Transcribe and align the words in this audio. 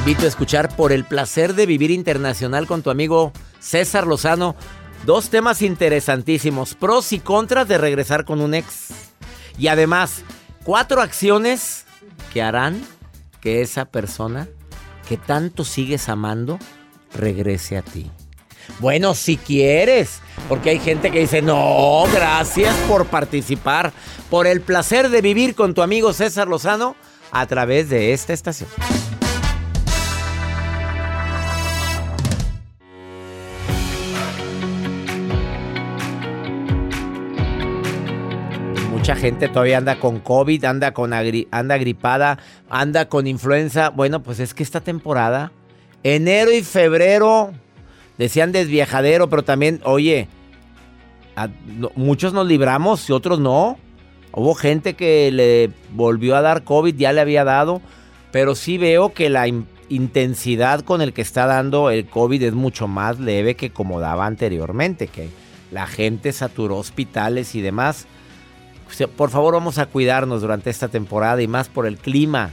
Invito 0.00 0.24
a 0.24 0.28
escuchar 0.28 0.74
por 0.76 0.92
el 0.92 1.04
placer 1.04 1.54
de 1.54 1.66
vivir 1.66 1.90
internacional 1.90 2.66
con 2.66 2.82
tu 2.82 2.88
amigo 2.88 3.34
César 3.58 4.06
Lozano. 4.06 4.56
Dos 5.04 5.28
temas 5.28 5.60
interesantísimos, 5.60 6.74
pros 6.74 7.12
y 7.12 7.18
contras 7.18 7.68
de 7.68 7.76
regresar 7.76 8.24
con 8.24 8.40
un 8.40 8.54
ex. 8.54 8.88
Y 9.58 9.68
además, 9.68 10.22
cuatro 10.64 11.02
acciones 11.02 11.84
que 12.32 12.40
harán 12.40 12.82
que 13.42 13.60
esa 13.60 13.84
persona 13.84 14.48
que 15.06 15.18
tanto 15.18 15.66
sigues 15.66 16.08
amando 16.08 16.58
regrese 17.12 17.76
a 17.76 17.82
ti. 17.82 18.10
Bueno, 18.78 19.14
si 19.14 19.36
quieres, 19.36 20.20
porque 20.48 20.70
hay 20.70 20.78
gente 20.78 21.10
que 21.10 21.20
dice, 21.20 21.42
no, 21.42 22.04
gracias 22.10 22.74
por 22.88 23.04
participar, 23.06 23.92
por 24.30 24.46
el 24.46 24.62
placer 24.62 25.10
de 25.10 25.20
vivir 25.20 25.54
con 25.54 25.74
tu 25.74 25.82
amigo 25.82 26.14
César 26.14 26.48
Lozano 26.48 26.96
a 27.32 27.46
través 27.46 27.90
de 27.90 28.14
esta 28.14 28.32
estación. 28.32 28.70
Mucha 39.10 39.22
gente 39.22 39.48
todavía 39.48 39.78
anda 39.78 39.98
con 39.98 40.20
COVID, 40.20 40.64
anda, 40.66 40.94
con 40.94 41.10
agri- 41.10 41.48
anda 41.50 41.76
gripada, 41.78 42.38
anda 42.68 43.08
con 43.08 43.26
influenza. 43.26 43.88
Bueno, 43.90 44.22
pues 44.22 44.38
es 44.38 44.54
que 44.54 44.62
esta 44.62 44.80
temporada, 44.82 45.50
enero 46.04 46.52
y 46.52 46.62
febrero, 46.62 47.50
decían 48.18 48.52
desviejadero, 48.52 49.28
pero 49.28 49.42
también, 49.42 49.80
oye, 49.82 50.28
muchos 51.96 52.32
nos 52.32 52.46
libramos 52.46 53.10
y 53.10 53.12
otros 53.12 53.40
no. 53.40 53.78
Hubo 54.30 54.54
gente 54.54 54.94
que 54.94 55.32
le 55.32 55.72
volvió 55.92 56.36
a 56.36 56.40
dar 56.40 56.62
COVID, 56.62 56.94
ya 56.94 57.12
le 57.12 57.20
había 57.20 57.42
dado, 57.42 57.82
pero 58.30 58.54
sí 58.54 58.78
veo 58.78 59.12
que 59.12 59.28
la 59.28 59.48
in- 59.48 59.66
intensidad 59.88 60.82
con 60.82 61.02
el 61.02 61.12
que 61.12 61.22
está 61.22 61.46
dando 61.46 61.90
el 61.90 62.06
COVID 62.06 62.44
es 62.44 62.54
mucho 62.54 62.86
más 62.86 63.18
leve 63.18 63.56
que 63.56 63.70
como 63.70 63.98
daba 63.98 64.26
anteriormente, 64.26 65.08
que 65.08 65.30
la 65.72 65.88
gente 65.88 66.30
saturó 66.30 66.76
hospitales 66.76 67.56
y 67.56 67.60
demás. 67.60 68.06
Por 69.16 69.30
favor, 69.30 69.54
vamos 69.54 69.78
a 69.78 69.86
cuidarnos 69.86 70.42
durante 70.42 70.70
esta 70.70 70.88
temporada 70.88 71.40
y 71.42 71.48
más 71.48 71.68
por 71.68 71.86
el 71.86 71.96
clima 71.96 72.50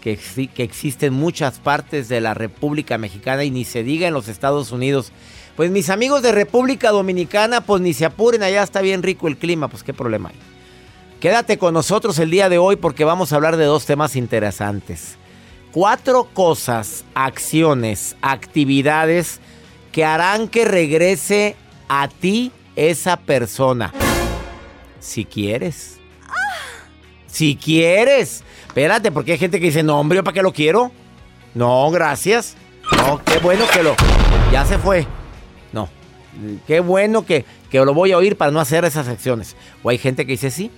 que, 0.00 0.18
que 0.54 0.62
existe 0.62 1.06
en 1.06 1.14
muchas 1.14 1.58
partes 1.58 2.08
de 2.08 2.20
la 2.20 2.34
República 2.34 2.98
Mexicana 2.98 3.44
y 3.44 3.50
ni 3.50 3.64
se 3.64 3.82
diga 3.82 4.06
en 4.08 4.14
los 4.14 4.28
Estados 4.28 4.72
Unidos. 4.72 5.12
Pues 5.56 5.70
mis 5.70 5.90
amigos 5.90 6.22
de 6.22 6.32
República 6.32 6.90
Dominicana, 6.90 7.62
pues 7.62 7.82
ni 7.82 7.92
se 7.92 8.04
apuren, 8.04 8.42
allá 8.42 8.62
está 8.62 8.80
bien 8.80 9.02
rico 9.02 9.28
el 9.28 9.36
clima, 9.36 9.68
pues 9.68 9.82
qué 9.82 9.92
problema 9.92 10.28
hay. 10.30 10.36
Quédate 11.20 11.58
con 11.58 11.74
nosotros 11.74 12.18
el 12.20 12.30
día 12.30 12.48
de 12.48 12.58
hoy 12.58 12.76
porque 12.76 13.04
vamos 13.04 13.32
a 13.32 13.36
hablar 13.36 13.56
de 13.56 13.64
dos 13.64 13.86
temas 13.86 14.14
interesantes. 14.14 15.16
Cuatro 15.72 16.28
cosas, 16.32 17.04
acciones, 17.14 18.16
actividades 18.22 19.40
que 19.90 20.04
harán 20.04 20.46
que 20.46 20.64
regrese 20.64 21.56
a 21.88 22.06
ti 22.06 22.52
esa 22.76 23.16
persona. 23.16 23.92
Si 25.00 25.24
quieres. 25.24 25.98
Si 27.26 27.56
quieres. 27.56 28.42
Espérate, 28.66 29.12
porque 29.12 29.32
hay 29.32 29.38
gente 29.38 29.58
que 29.60 29.66
dice, 29.66 29.82
no, 29.82 29.98
hombre, 29.98 30.16
¿yo 30.16 30.24
¿para 30.24 30.34
qué 30.34 30.42
lo 30.42 30.52
quiero? 30.52 30.92
No, 31.54 31.90
gracias. 31.90 32.56
No, 32.96 33.22
qué 33.24 33.38
bueno 33.38 33.64
que 33.72 33.82
lo... 33.82 33.94
Ya 34.52 34.64
se 34.64 34.78
fue. 34.78 35.06
No. 35.72 35.88
Qué 36.66 36.80
bueno 36.80 37.26
que, 37.26 37.44
que 37.70 37.78
lo 37.78 37.94
voy 37.94 38.12
a 38.12 38.16
oír 38.18 38.36
para 38.36 38.50
no 38.50 38.60
hacer 38.60 38.84
esas 38.84 39.08
acciones. 39.08 39.56
O 39.82 39.90
hay 39.90 39.98
gente 39.98 40.26
que 40.26 40.32
dice, 40.32 40.50
sí. 40.50 40.70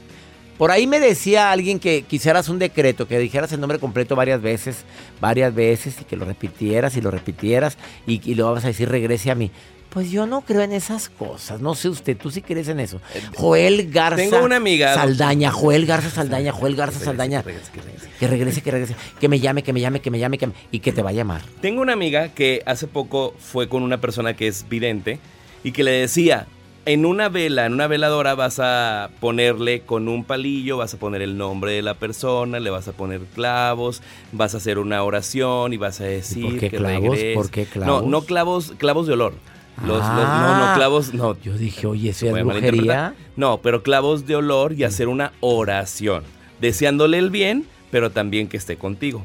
Por 0.59 0.71
ahí 0.71 0.87
me 0.87 1.01
decía 1.01 1.51
alguien 1.51 1.79
que 1.79 2.03
quisieras 2.03 2.49
un 2.51 2.59
decreto, 2.59 3.09
que 3.09 3.19
dijeras 3.19 3.51
el 3.53 3.61
nombre 3.61 3.79
completo 3.79 4.15
varias 4.15 4.43
veces, 4.43 4.85
varias 5.19 5.55
veces, 5.55 5.99
y 6.01 6.05
que 6.05 6.17
lo 6.17 6.27
repitieras 6.27 6.97
y 6.97 7.01
lo 7.01 7.11
repitieras, 7.11 7.79
y, 8.07 8.21
y 8.31 8.35
lo 8.35 8.53
vas 8.53 8.65
a 8.65 8.69
decir, 8.69 8.89
regrese 8.91 9.31
a 9.31 9.35
mí. 9.35 9.51
Pues 9.91 10.11
yo 10.11 10.25
no 10.27 10.43
creo 10.43 10.63
en 10.63 10.73
esas 10.73 11.09
cosas. 11.09 11.61
No 11.61 11.75
sé 11.75 11.89
usted, 11.89 12.17
tú 12.17 12.31
sí 12.31 12.43
crees 12.43 12.69
en 12.69 12.79
eso. 12.81 13.01
Joel 13.37 13.91
Garza. 13.91 14.17
Tengo 14.17 14.45
una 14.45 14.57
amiga, 14.57 14.95
Saldaña, 14.95 15.51
Joel 15.51 15.85
Garza 15.85 16.11
Saldaña, 16.11 16.53
Joel 16.53 16.77
Garza 16.77 17.01
Saldaña. 17.01 17.43
Regrese, 17.43 17.71
que 17.73 17.81
regrese. 17.83 18.09
Que 18.21 18.27
regrese, 18.29 18.63
que 18.63 18.71
regrese. 18.71 18.97
Que 19.19 19.29
me 19.29 19.41
llame, 19.41 19.63
que 19.65 19.73
me 19.73 19.81
llame, 19.81 20.01
que 20.01 20.11
me 20.13 20.19
llame, 20.21 20.39
que 20.39 20.47
me- 20.47 20.53
y 20.71 20.79
que 20.79 20.93
te 20.93 21.03
va 21.03 21.11
a 21.11 21.13
llamar. 21.13 21.43
Tengo 21.61 21.83
una 21.83 21.93
amiga 21.95 22.29
que 22.29 22.63
hace 22.67 22.87
poco 22.87 23.35
fue 23.41 23.69
con 23.69 23.83
una 23.83 24.01
persona 24.01 24.35
que 24.35 24.47
es 24.47 24.69
vidente 24.69 25.19
y 25.65 25.73
que 25.73 25.83
le 25.83 25.91
decía, 25.91 26.47
en 26.87 27.05
una 27.05 27.29
vela, 27.29 27.67
en 27.67 27.73
una 27.75 27.89
veladora 27.89 28.35
vas 28.37 28.59
a 28.61 29.11
ponerle 29.21 29.81
con 29.83 30.09
un 30.09 30.23
palillo, 30.25 30.77
vas 30.77 30.95
a 30.95 30.99
poner 30.99 31.21
el 31.21 31.37
nombre 31.37 31.73
de 31.73 31.83
la 31.83 31.95
persona, 31.95 32.61
le 32.61 32.71
vas 32.71 32.87
a 32.89 32.93
poner 32.93 33.21
clavos, 33.35 34.03
vas 34.33 34.55
a 34.55 34.59
hacer 34.59 34.79
una 34.79 35.03
oración 35.03 35.73
y 35.73 35.77
vas 35.79 36.01
a 36.01 36.05
decir 36.05 36.45
por 36.45 36.59
qué 36.59 36.71
que 36.71 36.77
clavos? 36.79 37.03
regrese. 37.03 37.35
¿Por 37.35 37.51
qué 37.51 37.67
clavos? 37.67 38.03
No, 38.05 38.09
no 38.09 38.23
clavos, 38.23 38.73
clavos 38.79 39.07
de 39.09 39.13
olor. 39.15 39.35
Los, 39.81 39.99
los- 39.99 40.01
Ah. 40.03 40.57
no, 40.61 40.67
no, 40.69 40.75
clavos, 40.75 41.15
no. 41.15 41.37
Yo 41.41 41.55
dije, 41.55 41.87
oye, 41.87 42.11
¿eso 42.11 42.27
es 42.27 42.45
brujería? 42.45 43.15
No, 43.37 43.59
pero 43.63 43.83
clavos 43.83 44.27
de 44.27 44.37
olor 44.37 44.73
y 44.75 44.85
hacer 44.85 45.09
una 45.09 45.33
oración, 45.41 46.23
deseándole 46.61 47.19
el 47.19 47.31
bien, 47.31 47.67
pero 47.91 48.11
también 48.11 48.49
que 48.49 48.57
esté 48.59 48.77
contigo. 48.77 49.23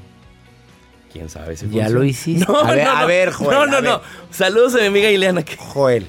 ¿Quién 1.12 1.30
sabe 1.30 1.56
si 1.56 1.66
Ya 1.66 1.72
funciona? 1.72 1.90
lo 1.90 2.04
hiciste. 2.04 2.46
No, 2.52 2.60
A 2.60 2.72
ver, 2.72 2.86
no, 2.86 2.92
a 2.92 3.02
no. 3.02 3.08
ver, 3.08 3.32
Joel, 3.32 3.52
No, 3.52 3.66
no, 3.68 3.82
no. 3.82 4.02
Saludos 4.32 4.76
a 4.76 4.80
mi 4.80 4.86
amiga 4.88 5.10
Ileana. 5.10 5.44
que- 5.44 5.56
Joel, 5.58 6.06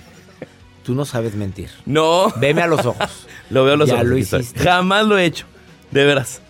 tú 0.84 0.94
no 0.94 1.04
sabes 1.04 1.34
mentir. 1.34 1.70
No. 1.84 2.32
Veme 2.36 2.62
a 2.62 2.66
los 2.66 2.84
ojos. 2.86 3.26
Lo 3.50 3.64
veo 3.64 3.74
a 3.74 3.76
los 3.76 3.88
Ya 3.88 3.94
ojos. 3.96 4.06
lo 4.06 4.16
hiciste. 4.16 4.58
Jamás 4.60 5.06
lo 5.06 5.16
he 5.18 5.24
hecho. 5.24 5.46
De 5.92 6.04
veras. 6.04 6.40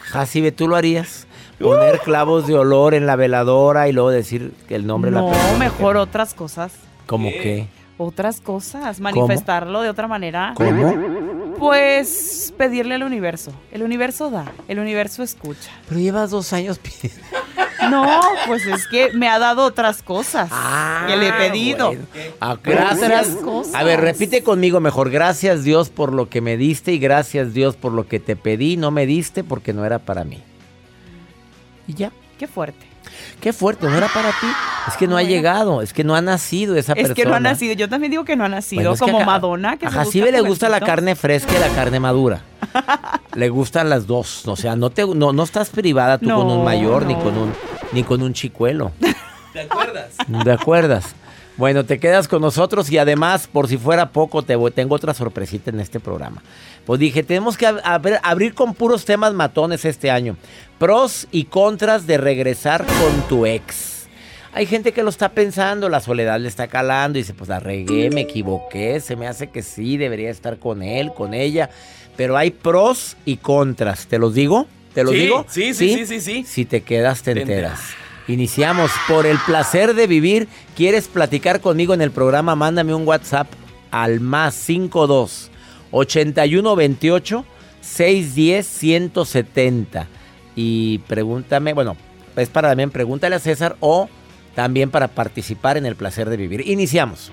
Jacibe, 0.00 0.52
¿tú 0.52 0.66
lo 0.68 0.76
harías? 0.76 1.26
Poner 1.60 1.98
clavos 2.00 2.46
de 2.46 2.54
olor 2.54 2.94
en 2.94 3.04
la 3.04 3.16
veladora 3.16 3.88
y 3.88 3.92
luego 3.92 4.10
decir 4.10 4.52
el 4.70 4.86
nombre 4.86 5.10
de 5.10 5.18
No, 5.18 5.26
la 5.26 5.32
persona. 5.36 5.58
mejor 5.58 5.96
otras 5.98 6.32
cosas. 6.32 6.72
¿Cómo 7.08 7.30
qué? 7.30 7.66
Otras 7.96 8.40
cosas. 8.40 9.00
Manifestarlo 9.00 9.80
de 9.80 9.88
otra 9.88 10.06
manera. 10.06 10.52
¿Cómo? 10.54 11.56
Pues 11.58 12.52
pedirle 12.56 12.94
al 12.94 13.02
universo. 13.02 13.50
El 13.72 13.82
universo 13.82 14.30
da, 14.30 14.44
el 14.68 14.78
universo 14.78 15.22
escucha. 15.22 15.70
Pero 15.88 15.98
llevas 15.98 16.30
dos 16.30 16.52
años 16.52 16.78
pidiendo. 16.78 17.26
No, 17.90 18.20
pues 18.46 18.66
es 18.66 18.86
que 18.88 19.12
me 19.12 19.28
ha 19.28 19.38
dado 19.38 19.64
otras 19.64 20.02
cosas 20.02 20.50
que 21.06 21.16
le 21.16 21.28
he 21.28 21.32
pedido. 21.32 21.86
bueno. 21.86 22.06
Ah, 22.40 22.58
gracias. 22.62 23.28
Cosas. 23.36 23.74
A 23.74 23.84
ver, 23.84 24.00
repite 24.00 24.42
conmigo 24.42 24.80
mejor. 24.80 25.10
Gracias 25.10 25.62
Dios 25.62 25.88
por 25.88 26.12
lo 26.12 26.28
que 26.28 26.40
me 26.40 26.56
diste 26.56 26.92
y 26.92 26.98
gracias 26.98 27.54
Dios 27.54 27.76
por 27.76 27.92
lo 27.92 28.06
que 28.06 28.18
te 28.18 28.34
pedí. 28.34 28.76
No 28.76 28.90
me 28.90 29.06
diste 29.06 29.44
porque 29.44 29.72
no 29.72 29.86
era 29.86 30.00
para 30.00 30.24
mí. 30.24 30.42
Y 31.86 31.94
ya. 31.94 32.12
Qué 32.36 32.46
fuerte. 32.48 32.87
Qué 33.40 33.52
fuerte, 33.52 33.86
no 33.86 33.96
era 33.96 34.08
para 34.08 34.30
ti. 34.30 34.46
Es 34.88 34.96
que 34.96 35.06
no 35.06 35.16
ha 35.16 35.22
llegado, 35.22 35.82
es 35.82 35.92
que 35.92 36.04
no 36.04 36.14
ha 36.14 36.20
nacido 36.22 36.76
esa 36.76 36.92
Es 36.92 36.96
persona. 36.96 37.14
que 37.14 37.24
no 37.24 37.34
ha 37.34 37.40
nacido. 37.40 37.74
Yo 37.74 37.88
también 37.88 38.10
digo 38.10 38.24
que 38.24 38.36
no 38.36 38.44
ha 38.44 38.48
nacido. 38.48 38.80
Bueno, 38.80 38.94
es 38.94 39.00
que 39.00 39.10
como 39.10 39.24
Madonna. 39.24 39.76
Que 39.76 39.86
a 39.86 39.90
Jacibe 39.90 40.32
le 40.32 40.40
gusta 40.40 40.68
la 40.68 40.80
carne 40.80 41.14
fresca 41.14 41.52
y 41.56 41.60
la 41.60 41.68
carne 41.68 42.00
madura. 42.00 42.42
le 43.34 43.48
gustan 43.48 43.88
las 43.88 44.06
dos. 44.06 44.46
O 44.48 44.56
sea, 44.56 44.76
no 44.76 44.90
te 44.90 45.06
no, 45.06 45.32
no 45.32 45.42
estás 45.42 45.70
privada 45.70 46.18
tú 46.18 46.26
No, 46.26 46.38
con 46.38 46.50
un 46.50 46.64
mayor 46.64 47.06
ni 47.06 47.14
con 47.14 47.36
un 47.36 47.52
ni 47.92 48.02
con 48.02 48.22
un 48.22 48.32
chicuelo. 48.32 48.92
¿Te 49.52 49.60
acuerdas? 49.60 50.14
¿De 50.26 50.52
acuerdas? 50.52 51.14
Bueno, 51.58 51.84
te 51.84 51.98
quedas 51.98 52.28
con 52.28 52.40
nosotros 52.40 52.90
y 52.90 52.98
además, 52.98 53.48
por 53.48 53.68
si 53.68 53.76
fuera 53.76 54.10
poco, 54.10 54.42
te 54.42 54.54
voy- 54.56 54.70
tengo 54.70 54.94
otra 54.94 55.12
sorpresita 55.12 55.70
en 55.70 55.80
este 55.80 55.98
programa. 56.00 56.40
Pues 56.86 57.00
dije, 57.00 57.22
tenemos 57.24 57.56
que 57.58 57.66
ab- 57.66 57.80
abrir, 57.84 58.18
abrir 58.22 58.54
con 58.54 58.74
puros 58.74 59.04
temas 59.04 59.34
matones 59.34 59.84
este 59.84 60.10
año. 60.10 60.36
Pros 60.78 61.26
y 61.32 61.44
contras 61.44 62.06
de 62.06 62.16
regresar 62.16 62.86
con 62.86 63.22
tu 63.28 63.44
ex. 63.44 64.06
Hay 64.52 64.66
gente 64.66 64.92
que 64.92 65.02
lo 65.02 65.10
está 65.10 65.30
pensando, 65.30 65.88
la 65.88 66.00
soledad 66.00 66.38
le 66.40 66.48
está 66.48 66.68
calando 66.68 67.18
y 67.18 67.22
dice, 67.22 67.34
pues 67.34 67.48
la 67.50 67.58
regué, 67.60 68.08
me 68.10 68.22
equivoqué, 68.22 69.00
se 69.00 69.16
me 69.16 69.26
hace 69.26 69.48
que 69.48 69.62
sí, 69.62 69.96
debería 69.96 70.30
estar 70.30 70.58
con 70.58 70.82
él, 70.82 71.12
con 71.12 71.34
ella. 71.34 71.70
Pero 72.16 72.36
hay 72.36 72.50
pros 72.52 73.16
y 73.24 73.36
contras, 73.36 74.06
¿te 74.06 74.18
los 74.18 74.32
digo? 74.32 74.66
¿Te 74.94 75.02
los 75.04 75.12
Sí, 75.12 75.18
digo? 75.20 75.44
sí, 75.48 75.74
sí, 75.74 75.94
sí, 75.94 76.06
sí, 76.06 76.20
sí. 76.20 76.44
Si 76.44 76.64
te 76.64 76.80
quedas, 76.82 77.22
te 77.22 77.34
Te 77.34 77.40
enteras. 77.42 77.80
Iniciamos 78.28 78.90
por 79.08 79.24
el 79.24 79.38
placer 79.38 79.94
de 79.94 80.06
vivir. 80.06 80.48
¿Quieres 80.76 81.08
platicar 81.08 81.62
conmigo 81.62 81.94
en 81.94 82.02
el 82.02 82.10
programa? 82.10 82.54
Mándame 82.54 82.94
un 82.94 83.08
WhatsApp 83.08 83.48
al 83.90 84.20
más 84.20 84.54
52 84.54 85.50
81 85.90 86.76
28 86.76 87.44
610 87.80 88.66
170. 88.66 90.06
Y 90.54 90.98
pregúntame, 91.08 91.72
bueno, 91.72 91.96
es 92.36 92.50
para 92.50 92.68
también 92.68 92.90
pregúntale 92.90 93.36
a 93.36 93.38
César 93.38 93.76
o 93.80 94.10
también 94.54 94.90
para 94.90 95.08
participar 95.08 95.78
en 95.78 95.86
el 95.86 95.96
placer 95.96 96.28
de 96.28 96.36
vivir. 96.36 96.68
Iniciamos. 96.68 97.32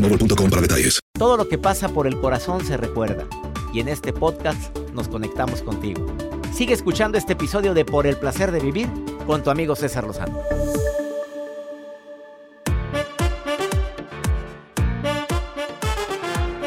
para 0.00 0.62
detalles. 0.62 1.00
Todo 1.18 1.36
lo 1.36 1.48
que 1.48 1.58
pasa 1.58 1.88
por 1.88 2.06
el 2.06 2.20
corazón 2.20 2.64
se 2.64 2.76
recuerda. 2.76 3.26
Y 3.72 3.80
en 3.80 3.88
este 3.88 4.12
podcast 4.12 4.76
nos 4.94 5.08
conectamos 5.08 5.62
contigo. 5.62 6.06
Sigue 6.52 6.74
escuchando 6.74 7.18
este 7.18 7.34
episodio 7.34 7.74
de 7.74 7.84
Por 7.84 8.06
el 8.06 8.16
placer 8.16 8.50
de 8.50 8.60
vivir 8.60 8.88
con 9.26 9.42
tu 9.42 9.50
amigo 9.50 9.76
César 9.76 10.04
Lozano. 10.04 10.40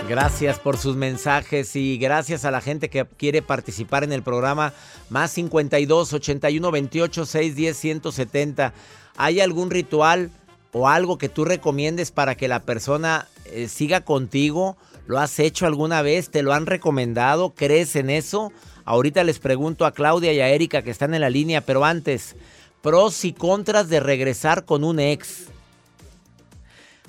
Gracias 0.07 0.59
por 0.59 0.77
sus 0.77 0.95
mensajes 0.95 1.75
y 1.75 1.97
gracias 1.97 2.45
a 2.45 2.51
la 2.51 2.61
gente 2.61 2.89
que 2.89 3.05
quiere 3.17 3.41
participar 3.41 4.03
en 4.03 4.13
el 4.13 4.21
programa 4.21 4.73
más 5.09 5.31
52 5.31 6.13
81 6.13 6.71
28 6.71 7.25
610 7.25 7.77
170. 7.77 8.73
¿Hay 9.17 9.41
algún 9.41 9.71
ritual 9.71 10.29
o 10.73 10.89
algo 10.89 11.17
que 11.17 11.29
tú 11.29 11.45
recomiendes 11.45 12.11
para 12.11 12.35
que 12.35 12.47
la 12.47 12.61
persona 12.61 13.27
eh, 13.45 13.67
siga 13.67 14.01
contigo? 14.01 14.75
¿Lo 15.05 15.19
has 15.19 15.39
hecho 15.39 15.65
alguna 15.65 16.01
vez? 16.01 16.29
¿Te 16.29 16.43
lo 16.43 16.53
han 16.53 16.65
recomendado? 16.65 17.53
¿Crees 17.55 17.95
en 17.95 18.09
eso? 18.09 18.51
Ahorita 18.85 19.23
les 19.23 19.39
pregunto 19.39 19.85
a 19.85 19.93
Claudia 19.93 20.33
y 20.33 20.41
a 20.41 20.49
Erika 20.49 20.81
que 20.81 20.91
están 20.91 21.13
en 21.13 21.21
la 21.21 21.29
línea, 21.29 21.61
pero 21.61 21.85
antes, 21.85 22.35
pros 22.81 23.23
y 23.23 23.33
contras 23.33 23.87
de 23.87 23.99
regresar 23.99 24.65
con 24.65 24.83
un 24.83 24.99
ex. 24.99 25.45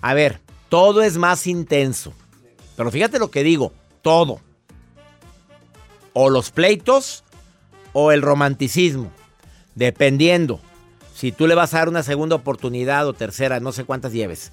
A 0.01 0.15
ver, 0.15 0.41
todo 0.69 1.03
es 1.03 1.17
más 1.17 1.47
intenso. 1.47 2.13
Pero 2.77 2.91
fíjate 2.91 3.19
lo 3.19 3.31
que 3.31 3.43
digo, 3.43 3.73
todo. 4.03 4.41
O 6.13 6.31
los 6.31 6.51
pleitos 6.51 7.25
o 7.93 8.13
el 8.13 8.23
romanticismo, 8.23 9.11
dependiendo. 9.75 10.61
Si 11.15 11.33
tú 11.33 11.47
le 11.47 11.55
vas 11.55 11.73
a 11.75 11.79
dar 11.79 11.89
una 11.89 12.03
segunda 12.03 12.37
oportunidad 12.37 13.07
o 13.07 13.13
tercera, 13.13 13.61
no 13.61 13.73
sé 13.73 13.85
cuántas 13.85 14.13
lleves. 14.13 14.53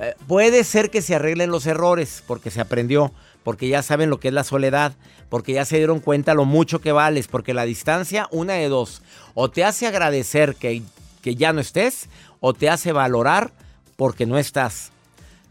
Eh, 0.00 0.14
Puede 0.26 0.64
ser 0.64 0.90
que 0.90 1.02
se 1.02 1.14
arreglen 1.14 1.50
los 1.50 1.66
errores 1.66 2.22
porque 2.26 2.50
se 2.50 2.60
aprendió, 2.60 3.12
porque 3.44 3.68
ya 3.68 3.82
saben 3.82 4.10
lo 4.10 4.18
que 4.18 4.28
es 4.28 4.34
la 4.34 4.44
soledad, 4.44 4.92
porque 5.28 5.52
ya 5.52 5.64
se 5.64 5.76
dieron 5.76 6.00
cuenta 6.00 6.34
lo 6.34 6.44
mucho 6.44 6.80
que 6.80 6.92
vales, 6.92 7.28
porque 7.28 7.54
la 7.54 7.64
distancia, 7.64 8.28
una 8.32 8.54
de 8.54 8.68
dos, 8.68 9.02
o 9.34 9.50
te 9.50 9.64
hace 9.64 9.86
agradecer 9.86 10.56
que, 10.56 10.82
que 11.22 11.36
ya 11.36 11.52
no 11.52 11.60
estés, 11.60 12.08
o 12.40 12.54
te 12.54 12.68
hace 12.68 12.92
valorar 12.92 13.52
porque 13.96 14.26
no 14.26 14.38
estás. 14.38 14.90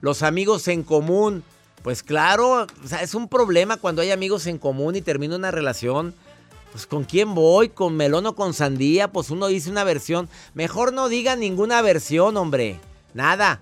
Los 0.02 0.24
amigos 0.24 0.68
en 0.68 0.84
común, 0.84 1.44
pues 1.84 2.04
claro, 2.04 2.64
o 2.64 2.68
es 3.02 3.16
un 3.16 3.28
problema 3.28 3.78
cuando 3.78 4.02
hay 4.02 4.12
amigos 4.12 4.48
en 4.48 4.58
común 4.58 4.96
y 4.96 5.01
termina 5.01 5.36
una 5.36 5.51
relación. 5.51 6.13
Pues 6.72 6.86
con 6.86 7.04
quién 7.04 7.34
voy, 7.34 7.70
con 7.70 7.96
melón 7.96 8.26
o 8.28 8.36
con 8.36 8.54
sandía, 8.54 9.12
pues 9.12 9.30
uno 9.32 9.48
dice 9.48 9.72
una 9.72 9.84
versión. 9.84 10.30
Mejor 10.54 10.94
no 10.94 11.10
diga 11.10 11.36
ninguna 11.36 11.82
versión, 11.82 12.38
hombre. 12.38 12.80
Nada. 13.14 13.62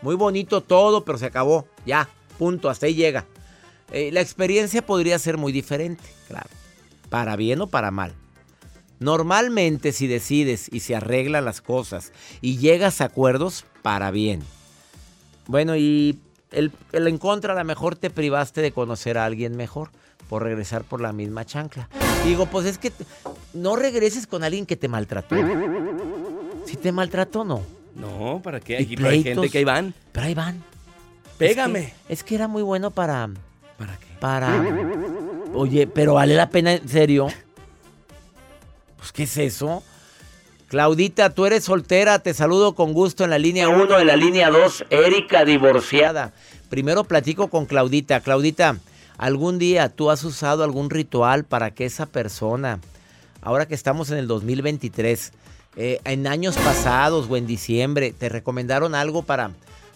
Muy 0.00 0.14
bonito 0.14 0.62
todo, 0.62 1.04
pero 1.04 1.18
se 1.18 1.26
acabó. 1.26 1.66
Ya, 1.84 2.08
punto, 2.38 2.70
hasta 2.70 2.86
ahí 2.86 2.94
llega. 2.94 3.26
Eh, 3.92 4.10
la 4.12 4.20
experiencia 4.20 4.84
podría 4.84 5.18
ser 5.18 5.36
muy 5.36 5.52
diferente, 5.52 6.04
claro. 6.26 6.48
Para 7.10 7.36
bien 7.36 7.60
o 7.60 7.66
para 7.66 7.90
mal. 7.90 8.14
Normalmente 9.00 9.92
si 9.92 10.06
decides 10.06 10.68
y 10.72 10.80
se 10.80 10.96
arreglan 10.96 11.44
las 11.44 11.60
cosas 11.60 12.12
y 12.40 12.58
llegas 12.58 13.00
a 13.00 13.06
acuerdos, 13.06 13.64
para 13.82 14.10
bien. 14.10 14.42
Bueno, 15.46 15.76
y 15.76 16.18
el, 16.50 16.72
el 16.92 17.06
en 17.06 17.18
contra, 17.18 17.52
a 17.52 17.56
lo 17.56 17.64
mejor 17.64 17.96
te 17.96 18.10
privaste 18.10 18.60
de 18.60 18.72
conocer 18.72 19.16
a 19.16 19.24
alguien 19.24 19.56
mejor 19.56 19.90
por 20.28 20.42
regresar 20.42 20.84
por 20.84 21.00
la 21.00 21.12
misma 21.12 21.44
chancla. 21.44 21.88
Digo, 22.24 22.46
pues 22.46 22.66
es 22.66 22.78
que 22.78 22.92
no 23.54 23.76
regreses 23.76 24.26
con 24.26 24.44
alguien 24.44 24.66
que 24.66 24.76
te 24.76 24.88
maltrató. 24.88 25.36
Si 26.66 26.76
te 26.76 26.92
maltrató, 26.92 27.44
no. 27.44 27.62
No, 27.94 28.40
¿para 28.42 28.60
qué? 28.60 28.76
Aquí 28.78 28.96
hay 29.04 29.22
gente 29.22 29.48
que 29.48 29.58
ahí 29.58 29.64
van. 29.64 29.94
Pero 30.12 30.26
ahí 30.26 30.34
van. 30.34 30.62
Pégame. 31.38 31.80
Es 31.80 31.86
que, 31.86 32.12
es 32.12 32.24
que 32.24 32.34
era 32.34 32.48
muy 32.48 32.62
bueno 32.62 32.90
para. 32.90 33.28
¿Para 33.76 33.96
qué? 33.98 34.06
Para. 34.20 34.62
Oye, 35.54 35.86
pero 35.86 36.14
vale 36.14 36.34
la 36.34 36.50
pena, 36.50 36.74
en 36.74 36.88
serio. 36.88 37.28
Pues, 38.98 39.12
¿qué 39.12 39.22
es 39.24 39.36
eso? 39.36 39.82
Claudita, 40.68 41.30
tú 41.30 41.46
eres 41.46 41.64
soltera, 41.64 42.18
te 42.18 42.34
saludo 42.34 42.74
con 42.74 42.92
gusto 42.92 43.24
en 43.24 43.30
la 43.30 43.38
línea 43.38 43.70
1, 43.70 44.00
en 44.00 44.06
la 44.06 44.16
línea 44.16 44.50
2, 44.50 44.84
Erika 44.90 45.46
divorciada. 45.46 46.34
Primero 46.68 47.04
platico 47.04 47.48
con 47.48 47.64
Claudita. 47.64 48.20
Claudita, 48.20 48.76
¿algún 49.18 49.58
día 49.58 49.88
tú 49.90 50.10
has 50.10 50.24
usado 50.24 50.64
algún 50.64 50.88
ritual 50.90 51.44
para 51.44 51.72
que 51.72 51.84
esa 51.84 52.06
persona, 52.06 52.78
ahora 53.42 53.66
que 53.66 53.74
estamos 53.74 54.10
en 54.10 54.18
el 54.18 54.26
2023, 54.26 55.32
eh, 55.76 56.00
en 56.04 56.26
años 56.26 56.56
pasados 56.56 57.28
o 57.30 57.36
en 57.36 57.46
diciembre, 57.46 58.12
te 58.16 58.28
recomendaron 58.28 58.94
algo 58.94 59.22
para, 59.22 59.50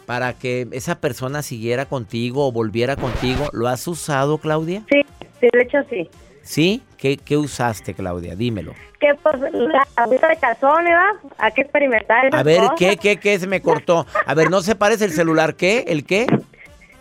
para 0.07 0.35
que 0.35 0.69
esa 0.73 0.97
persona 0.97 1.43
siguiera 1.43 1.87
contigo 1.87 2.47
o 2.47 2.53
volviera 2.53 2.97
contigo? 2.97 3.49
¿Lo 3.53 3.69
has 3.69 3.87
usado, 3.89 4.39
Claudia? 4.39 4.83
Sí, 4.91 5.01
sí, 5.41 5.49
de 5.53 5.63
hecho 5.63 5.79
sí. 5.89 6.11
¿Sí? 6.43 6.83
¿Qué, 6.99 7.17
qué 7.17 7.37
usaste, 7.37 7.95
Claudia? 7.95 8.35
Dímelo. 8.35 8.75
Que 9.01 9.15
pues 9.23 9.37
la 9.53 9.87
agüita 9.97 10.29
de 10.29 10.37
calzón, 10.37 10.85
¿verdad? 10.85 11.11
Hay 11.39 11.53
que 11.53 11.63
experimentar. 11.63 12.27
esas 12.27 12.41
A 12.41 12.43
ver, 12.43 12.61
cosas. 12.61 12.75
¿qué, 12.79 12.97
qué, 12.97 13.17
qué? 13.17 13.39
Se 13.39 13.47
me 13.47 13.61
cortó. 13.63 14.07
A 14.27 14.35
ver, 14.35 14.51
¿no 14.51 14.61
se 14.61 14.75
parece 14.75 15.05
el 15.05 15.13
celular? 15.13 15.55
¿Qué? 15.55 15.85
¿El 15.89 16.05
qué? 16.05 16.27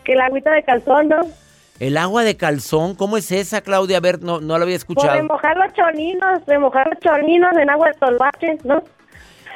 Que 0.04 0.16
la 0.16 0.26
agüita 0.26 0.52
de 0.52 0.64
calzón, 0.64 1.10
¿no? 1.10 1.22
El 1.82 1.98
agua 1.98 2.24
de 2.24 2.38
calzón. 2.38 2.94
¿Cómo 2.94 3.18
es 3.18 3.32
esa, 3.32 3.62
Claudia? 3.62 3.98
A 3.98 4.02
ver, 4.02 4.22
no, 4.22 4.40
no 4.40 4.56
la 4.60 4.64
había 4.64 4.74
de 4.74 4.78
escuchado. 4.78 5.24
mojar 5.24 5.58
los 5.58 5.74
choninos, 5.74 6.46
de 6.46 6.60
mojar 6.60 6.88
los 6.88 7.00
choninos 7.00 7.52
en 7.60 7.70
agua 7.72 7.88
de 7.88 7.94
tolvache, 7.96 8.58
¿no? 8.64 8.84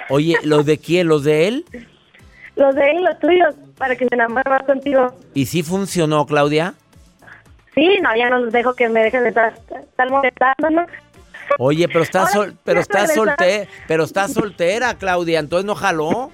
Oye, 0.09 0.35
¿los 0.43 0.65
de 0.65 0.79
quién? 0.79 1.07
¿Los 1.07 1.23
de 1.23 1.47
él? 1.47 1.65
Los 2.55 2.73
de 2.73 2.89
él 2.89 3.03
los 3.03 3.19
tuyos, 3.19 3.53
para 3.77 3.95
que 3.95 4.07
se 4.07 4.15
enamore 4.15 4.49
más 4.49 4.63
contigo. 4.63 5.13
¿Y 5.35 5.45
sí 5.45 5.61
funcionó, 5.61 6.25
Claudia? 6.25 6.73
Sí, 7.75 7.99
no, 8.01 8.09
ya 8.17 8.29
no 8.31 8.39
los 8.39 8.51
dejo 8.51 8.73
que 8.73 8.89
me 8.89 9.03
dejen 9.03 9.21
de 9.21 9.29
estar, 9.29 9.53
estar 9.53 10.09
molestando, 10.09 10.69
¿no? 10.71 10.85
Oye, 11.59 11.87
pero 11.87 12.01
estás 12.01 12.31
sol- 12.31 12.55
pero 12.63 12.81
¿quieres 12.81 13.09
estás 13.11 13.13
soltera, 13.13 13.69
pero 13.87 14.03
estás 14.03 14.33
soltera, 14.33 14.95
Claudia, 14.95 15.37
entonces 15.39 15.65
no 15.65 15.75
jaló. 15.75 16.31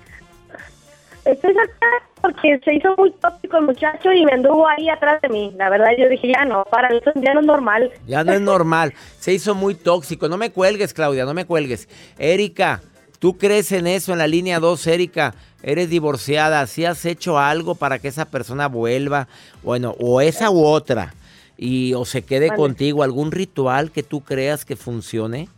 Estoy 1.25 1.53
soltera 1.53 2.03
porque 2.19 2.59
se 2.63 2.75
hizo 2.75 2.95
muy 2.97 3.11
tóxico 3.11 3.57
el 3.57 3.65
muchacho 3.65 4.11
y 4.11 4.25
me 4.25 4.33
anduvo 4.33 4.67
ahí 4.67 4.89
atrás 4.89 5.21
de 5.21 5.29
mí. 5.29 5.53
La 5.55 5.69
verdad, 5.69 5.91
yo 5.97 6.09
dije, 6.09 6.29
ya 6.29 6.45
no, 6.45 6.63
para 6.65 6.87
eso 6.89 7.11
ya 7.15 7.33
no 7.33 7.41
es 7.41 7.45
normal. 7.45 7.91
Ya 8.07 8.23
no 8.23 8.33
es 8.33 8.41
normal. 8.41 8.93
Se 9.19 9.31
hizo 9.33 9.53
muy 9.53 9.75
tóxico. 9.75 10.27
No 10.27 10.37
me 10.37 10.51
cuelgues, 10.51 10.93
Claudia, 10.93 11.25
no 11.25 11.33
me 11.33 11.45
cuelgues. 11.45 11.87
Erika, 12.17 12.81
¿tú 13.19 13.37
crees 13.37 13.71
en 13.71 13.85
eso 13.87 14.13
en 14.13 14.17
la 14.19 14.27
línea 14.27 14.59
2, 14.59 14.87
Erika? 14.87 15.35
Eres 15.61 15.89
divorciada. 15.89 16.65
¿Sí 16.65 16.85
has 16.85 17.05
hecho 17.05 17.37
algo 17.37 17.75
para 17.75 17.99
que 17.99 18.07
esa 18.07 18.25
persona 18.25 18.67
vuelva? 18.67 19.27
Bueno, 19.61 19.95
o 19.99 20.21
esa 20.21 20.49
u 20.49 20.65
otra. 20.65 21.13
Y 21.55 21.93
o 21.93 22.05
se 22.05 22.23
quede 22.23 22.47
Vale. 22.47 22.57
contigo. 22.57 23.03
¿Algún 23.03 23.31
ritual 23.31 23.91
que 23.91 24.01
tú 24.01 24.21
creas 24.21 24.65
que 24.65 24.75
funcione? 24.75 25.49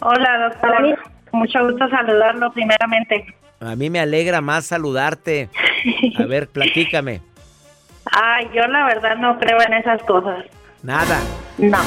Hola, 0.00 0.48
doctor. 0.48 0.98
Mucho 1.32 1.64
gusto 1.64 1.88
saludarlo 1.88 2.52
primeramente. 2.52 3.34
A 3.60 3.76
mí 3.76 3.90
me 3.90 4.00
alegra 4.00 4.40
más 4.40 4.66
saludarte. 4.66 5.48
A 6.18 6.24
ver, 6.24 6.48
platícame. 6.48 7.20
Ay, 8.10 8.48
yo 8.54 8.66
la 8.66 8.86
verdad 8.86 9.16
no 9.16 9.38
creo 9.38 9.60
en 9.60 9.74
esas 9.74 10.02
cosas. 10.02 10.44
Nada. 10.82 11.20
No, 11.58 11.78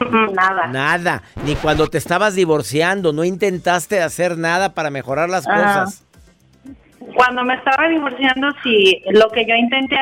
nada. 0.34 0.66
Nada. 0.68 1.22
Ni 1.44 1.54
cuando 1.56 1.88
te 1.88 1.96
estabas 1.98 2.34
divorciando, 2.34 3.12
no 3.14 3.24
intentaste 3.24 4.02
hacer 4.02 4.36
nada 4.36 4.74
para 4.74 4.90
mejorar 4.90 5.28
las 5.30 5.46
Ah. 5.48 5.54
cosas. 5.54 6.04
Cuando 7.16 7.42
me 7.44 7.54
estaba 7.54 7.88
divorciando, 7.88 8.48
sí, 8.62 9.02
lo 9.10 9.28
que 9.30 9.44
yo 9.44 9.54
intenté 9.56 9.96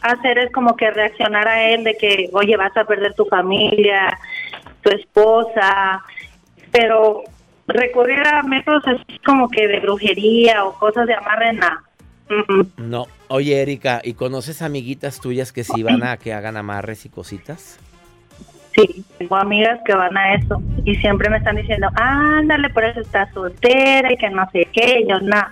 hacer 0.00 0.38
es 0.38 0.50
como 0.52 0.74
que 0.74 0.90
reaccionar 0.90 1.46
a 1.46 1.64
él 1.68 1.84
de 1.84 1.96
que, 1.96 2.30
oye, 2.32 2.56
vas 2.56 2.74
a 2.76 2.84
perder 2.84 3.12
tu 3.14 3.26
familia, 3.26 4.16
tu 4.82 4.90
esposa, 4.90 6.02
pero 6.72 7.22
recurrir 7.68 8.20
a 8.26 8.42
métodos 8.42 8.82
así 8.86 9.18
como 9.24 9.48
que 9.48 9.66
de 9.66 9.80
brujería 9.80 10.64
o 10.64 10.72
cosas 10.78 11.06
de 11.06 11.14
amarre, 11.14 11.52
nada. 11.54 11.82
Mm, 12.28 12.52
mm. 12.60 12.66
No. 12.90 13.06
Oye, 13.28 13.60
Erika, 13.62 14.00
¿y 14.04 14.14
conoces 14.14 14.62
amiguitas 14.62 15.20
tuyas 15.20 15.52
que 15.52 15.64
sí 15.64 15.82
van 15.82 16.02
a 16.04 16.16
que 16.16 16.32
hagan 16.32 16.56
amarres 16.56 17.04
y 17.06 17.08
cositas? 17.08 17.78
Sí, 18.74 19.04
tengo 19.18 19.36
amigas 19.36 19.80
que 19.86 19.94
van 19.94 20.16
a 20.16 20.34
eso 20.34 20.60
y 20.84 20.94
siempre 20.96 21.30
me 21.30 21.38
están 21.38 21.56
diciendo, 21.56 21.88
ándale, 21.94 22.68
por 22.70 22.84
eso 22.84 23.00
estás 23.00 23.32
soltera 23.32 24.12
y 24.12 24.16
que 24.16 24.28
no 24.30 24.48
sé 24.52 24.68
qué. 24.72 25.04
Yo, 25.08 25.18
no, 25.20 25.42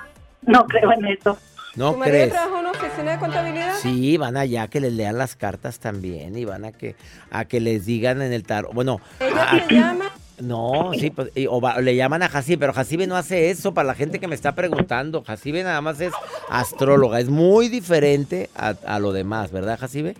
no 0.42 0.66
creo 0.66 0.92
en 0.92 1.06
eso. 1.06 1.38
¿No 1.74 1.92
¿Tu 1.92 1.98
marido 1.98 2.16
crees? 2.18 2.32
trabaja 2.32 2.52
en 2.54 2.60
una 2.66 2.70
oficina 2.70 3.12
de 3.12 3.18
contabilidad? 3.18 3.74
Sí, 3.80 4.16
van 4.18 4.36
allá 4.36 4.62
a 4.64 4.68
que 4.68 4.78
les 4.80 4.92
lean 4.92 5.16
las 5.18 5.34
cartas 5.36 5.80
también 5.80 6.36
y 6.36 6.44
van 6.44 6.64
a 6.66 6.72
que 6.72 6.94
a 7.30 7.46
que 7.46 7.60
les 7.60 7.86
digan 7.86 8.20
en 8.22 8.32
el 8.32 8.44
tarot. 8.44 8.72
Bueno, 8.74 9.00
¿Ella 9.20 9.42
a- 9.50 9.66
llama? 9.68 10.04
No, 10.40 10.90
sí, 10.98 11.10
pues, 11.10 11.30
y- 11.34 11.46
o 11.46 11.60
va- 11.60 11.80
le 11.80 11.94
llaman 11.96 12.22
a 12.22 12.28
Jacibe, 12.28 12.58
pero 12.58 12.72
Jacibe 12.72 13.06
no 13.06 13.16
hace 13.16 13.50
eso 13.50 13.72
para 13.74 13.86
la 13.88 13.94
gente 13.94 14.18
que 14.18 14.28
me 14.28 14.34
está 14.34 14.54
preguntando. 14.54 15.22
Jacibe 15.24 15.62
nada 15.62 15.80
más 15.80 16.00
es 16.00 16.12
astróloga, 16.48 17.20
es 17.20 17.28
muy 17.28 17.68
diferente 17.68 18.50
a, 18.56 18.74
a 18.86 18.98
lo 18.98 19.12
demás, 19.12 19.50
¿verdad, 19.52 19.78
Jacibe? 19.78 20.16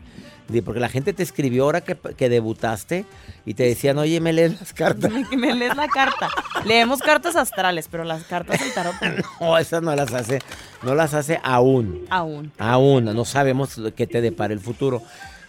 Porque 0.62 0.78
la 0.78 0.90
gente 0.90 1.14
te 1.14 1.22
escribió 1.22 1.64
ahora 1.64 1.80
que, 1.80 1.96
que 1.96 2.28
debutaste 2.28 3.06
y 3.46 3.54
te 3.54 3.62
decían, 3.62 3.96
oye, 3.96 4.20
me 4.20 4.34
lees 4.34 4.60
las 4.60 4.74
cartas. 4.74 5.10
Me 5.34 5.54
lees 5.54 5.74
la 5.74 5.88
carta. 5.88 6.28
Leemos 6.66 7.00
cartas 7.00 7.34
astrales, 7.34 7.88
pero 7.90 8.04
las 8.04 8.24
cartas 8.24 8.60
del 8.60 8.72
tarot 8.74 8.94
No, 9.40 9.56
esas 9.56 9.82
no 9.82 9.96
las 9.96 10.12
hace, 10.12 10.40
no 10.82 10.94
las 10.94 11.14
hace 11.14 11.40
aún. 11.42 12.04
aún. 12.10 12.52
Aún, 12.58 13.04
no 13.06 13.24
sabemos 13.24 13.80
que 13.96 14.06
te 14.06 14.20
depara 14.20 14.52
el 14.52 14.60
futuro. 14.60 15.02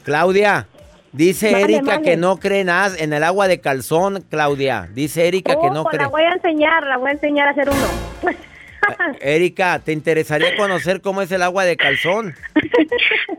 Claudia, 0.04 0.68
dice 1.16 1.52
Mande, 1.52 1.74
Erika 1.76 1.92
mande. 1.94 2.10
que 2.12 2.18
no 2.18 2.38
cree 2.38 2.64
nada 2.64 2.96
en 2.98 3.14
el 3.14 3.24
agua 3.24 3.48
de 3.48 3.60
calzón, 3.60 4.24
Claudia. 4.30 4.88
Dice 4.94 5.28
Erika 5.28 5.54
que 5.60 5.70
no 5.70 5.84
pues 5.84 5.96
cree. 5.96 6.02
la 6.04 6.08
voy 6.10 6.24
a 6.24 6.32
enseñar, 6.34 6.84
la 6.86 6.98
voy 6.98 7.10
a 7.10 7.14
enseñar 7.14 7.48
a 7.48 7.52
hacer 7.52 7.70
uno. 7.70 8.34
Erika, 9.20 9.80
¿te 9.80 9.92
interesaría 9.94 10.56
conocer 10.56 11.02
cómo 11.02 11.22
es 11.24 11.32
el 11.32 11.42
agua 11.42 11.66
de 11.66 11.76
calzón? 11.78 12.36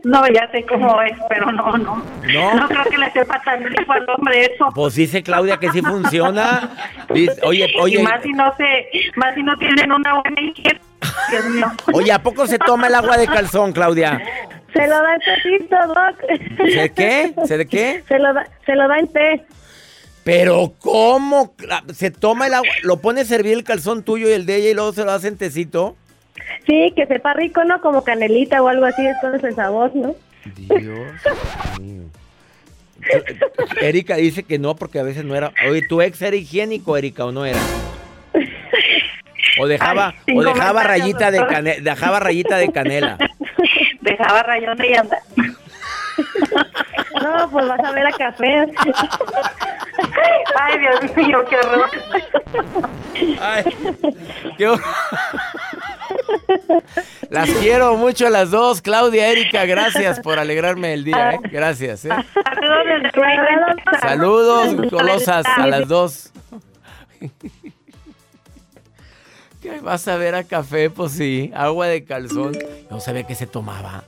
No, 0.03 0.25
ya 0.27 0.49
sé 0.51 0.63
cómo 0.65 1.01
es, 1.01 1.11
pero 1.27 1.51
no, 1.51 1.77
no. 1.77 2.01
¿No? 2.31 2.53
No 2.55 2.67
creo 2.69 2.83
que 2.85 2.97
le 2.97 3.11
sepa 3.11 3.41
tan 3.43 3.61
rico 3.61 3.91
al 3.91 4.07
hombre 4.09 4.45
eso. 4.53 4.69
Pues 4.73 4.95
dice 4.95 5.21
Claudia 5.21 5.57
que 5.57 5.69
sí 5.71 5.81
funciona. 5.81 6.69
Dice- 7.13 7.41
oye, 7.43 7.67
oye, 7.81 7.99
Y 7.99 8.03
más 8.03 8.21
si 8.23 8.31
no 8.31 8.53
se, 8.55 8.87
más 9.17 9.35
si 9.35 9.43
no 9.43 9.57
tienen 9.57 9.91
una 9.91 10.13
buena 10.21 10.39
higiene. 10.41 10.79
Dios 11.29 11.45
mío. 11.49 11.67
oye, 11.91 12.11
¿a 12.13 12.19
poco 12.23 12.47
se 12.47 12.57
toma 12.57 12.87
el 12.87 12.95
agua 12.95 13.17
de 13.17 13.27
calzón, 13.27 13.73
Claudia? 13.73 14.21
Se 14.77 14.87
lo 14.87 15.01
da 15.01 15.15
en 15.15 15.21
tecito, 15.21 15.75
Doc. 15.87 16.69
¿Se 16.71 16.89
qué? 16.91 17.33
¿Se 17.45 17.57
de 17.57 17.65
qué? 17.65 18.03
Se 18.07 18.19
lo 18.19 18.33
da, 18.33 18.47
se 18.65 18.75
lo 18.75 18.87
da 18.87 18.99
en 18.99 19.07
té. 19.07 19.41
Pero 20.23 20.73
¿cómo? 20.79 21.55
¿Se 21.93 22.11
toma 22.11 22.47
el 22.47 22.53
agua? 22.53 22.69
¿Lo 22.83 22.97
pone 22.97 23.21
a 23.21 23.25
servir 23.25 23.53
el 23.53 23.63
calzón 23.63 24.03
tuyo 24.03 24.29
y 24.29 24.33
el 24.33 24.45
de 24.45 24.57
ella 24.57 24.69
y 24.69 24.73
luego 24.73 24.93
se 24.93 25.05
lo 25.05 25.11
hace 25.11 25.29
en 25.29 25.37
tecito? 25.37 25.95
Sí, 26.65 26.93
que 26.95 27.05
sepa 27.07 27.33
rico, 27.33 27.63
¿no? 27.63 27.81
Como 27.81 28.03
canelita 28.03 28.61
o 28.61 28.67
algo 28.67 28.85
así, 28.85 29.05
es 29.05 29.15
con 29.21 29.33
el 29.33 29.55
sabor, 29.55 29.95
¿no? 29.95 30.15
Dios 30.55 30.81
mío. 31.79 32.03
Erika 33.81 34.15
dice 34.17 34.43
que 34.43 34.59
no 34.59 34.75
porque 34.75 34.99
a 34.99 35.03
veces 35.03 35.23
no 35.23 35.35
era. 35.35 35.53
Oye, 35.69 35.81
¿tu 35.87 36.01
ex 36.01 36.21
era 36.21 36.35
higiénico, 36.35 36.97
Erika, 36.97 37.25
o 37.25 37.31
no 37.31 37.45
era? 37.45 37.59
O 39.59 39.67
dejaba, 39.67 40.13
Ay, 40.27 40.37
o 40.37 40.43
dejaba 40.43 40.83
rayita 40.83 41.31
de 41.31 41.45
canela, 41.47 41.81
dejaba 41.81 42.19
rayita 42.19 42.57
de 42.57 42.71
canela. 42.71 43.17
Dejaba 44.07 44.41
rayón 44.43 44.77
y 44.85 44.93
anda. 44.93 45.19
No, 47.21 47.49
pues 47.51 47.67
vas 47.67 47.83
a 47.83 47.91
ver 47.91 48.07
a 48.07 48.11
café. 48.11 48.65
Ay, 50.59 50.79
Dios 50.79 51.15
mío, 51.17 51.43
qué 51.49 51.57
horror. 51.57 51.89
Ay, 53.41 53.63
qué 54.57 54.75
Las 57.29 57.49
quiero 57.49 57.97
mucho 57.97 58.27
a 58.27 58.29
las 58.29 58.49
dos, 58.51 58.81
Claudia, 58.81 59.27
Erika, 59.27 59.65
gracias 59.65 60.21
por 60.21 60.39
alegrarme 60.39 60.93
el 60.93 61.03
día, 61.03 61.31
¿eh? 61.31 61.39
Gracias, 61.51 62.05
¿eh? 62.05 62.09
Saludos. 62.43 63.11
Saludos, 63.99 64.89
golosas, 64.89 65.45
a 65.45 65.67
las 65.67 65.87
dos. 65.87 66.31
¿Qué 69.67 69.81
vas 69.81 70.07
a 70.07 70.15
ver 70.15 70.33
a 70.33 70.45
café? 70.45 70.89
Pues 70.89 71.11
sí, 71.11 71.51
agua 71.53 71.87
de 71.87 72.05
calzón. 72.05 72.57
No 72.89 73.01
sabía 73.01 73.23
que 73.23 73.35
se 73.35 73.47
tomaba. 73.47 74.05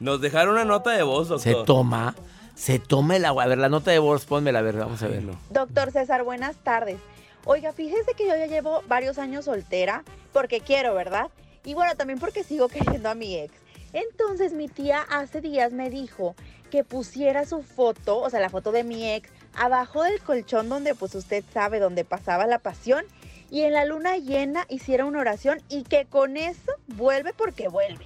Nos 0.00 0.22
dejaron 0.22 0.54
una 0.54 0.64
nota 0.64 0.92
de 0.92 1.02
voz, 1.02 1.28
doctor. 1.28 1.42
Se 1.42 1.64
toma, 1.66 2.14
se 2.54 2.78
toma 2.78 3.16
el 3.16 3.26
agua. 3.26 3.44
A 3.44 3.46
ver, 3.46 3.58
la 3.58 3.68
nota 3.68 3.90
de 3.90 3.98
voz, 3.98 4.24
pónmela, 4.24 4.60
a 4.60 4.62
ver, 4.62 4.76
vamos 4.76 5.02
a 5.02 5.08
verlo. 5.08 5.36
Doctor 5.50 5.92
César, 5.92 6.22
buenas 6.24 6.56
tardes. 6.56 6.96
Oiga, 7.44 7.72
fíjese 7.72 8.14
que 8.14 8.26
yo 8.26 8.34
ya 8.36 8.46
llevo 8.46 8.82
varios 8.88 9.18
años 9.18 9.44
soltera 9.44 10.02
porque 10.32 10.60
quiero, 10.60 10.94
¿verdad? 10.94 11.28
Y 11.64 11.74
bueno, 11.74 11.94
también 11.94 12.18
porque 12.18 12.42
sigo 12.42 12.68
queriendo 12.70 13.10
a 13.10 13.14
mi 13.14 13.36
ex. 13.36 13.52
Entonces 13.92 14.54
mi 14.54 14.68
tía 14.68 15.02
hace 15.10 15.42
días 15.42 15.72
me 15.72 15.90
dijo 15.90 16.34
que 16.70 16.84
pusiera 16.84 17.44
su 17.44 17.62
foto, 17.62 18.18
o 18.18 18.30
sea, 18.30 18.40
la 18.40 18.50
foto 18.50 18.72
de 18.72 18.82
mi 18.82 19.12
ex, 19.12 19.30
abajo 19.54 20.02
del 20.02 20.20
colchón 20.20 20.68
donde 20.70 20.94
pues 20.94 21.14
usted 21.14 21.44
sabe, 21.52 21.80
donde 21.80 22.04
pasaba 22.04 22.46
la 22.46 22.58
pasión, 22.58 23.04
y 23.50 23.62
en 23.62 23.72
la 23.72 23.84
luna 23.84 24.16
llena 24.18 24.64
hiciera 24.68 25.04
una 25.04 25.20
oración 25.20 25.60
y 25.68 25.82
que 25.84 26.06
con 26.06 26.36
eso 26.36 26.72
vuelve 26.88 27.32
porque 27.32 27.68
vuelve. 27.68 28.04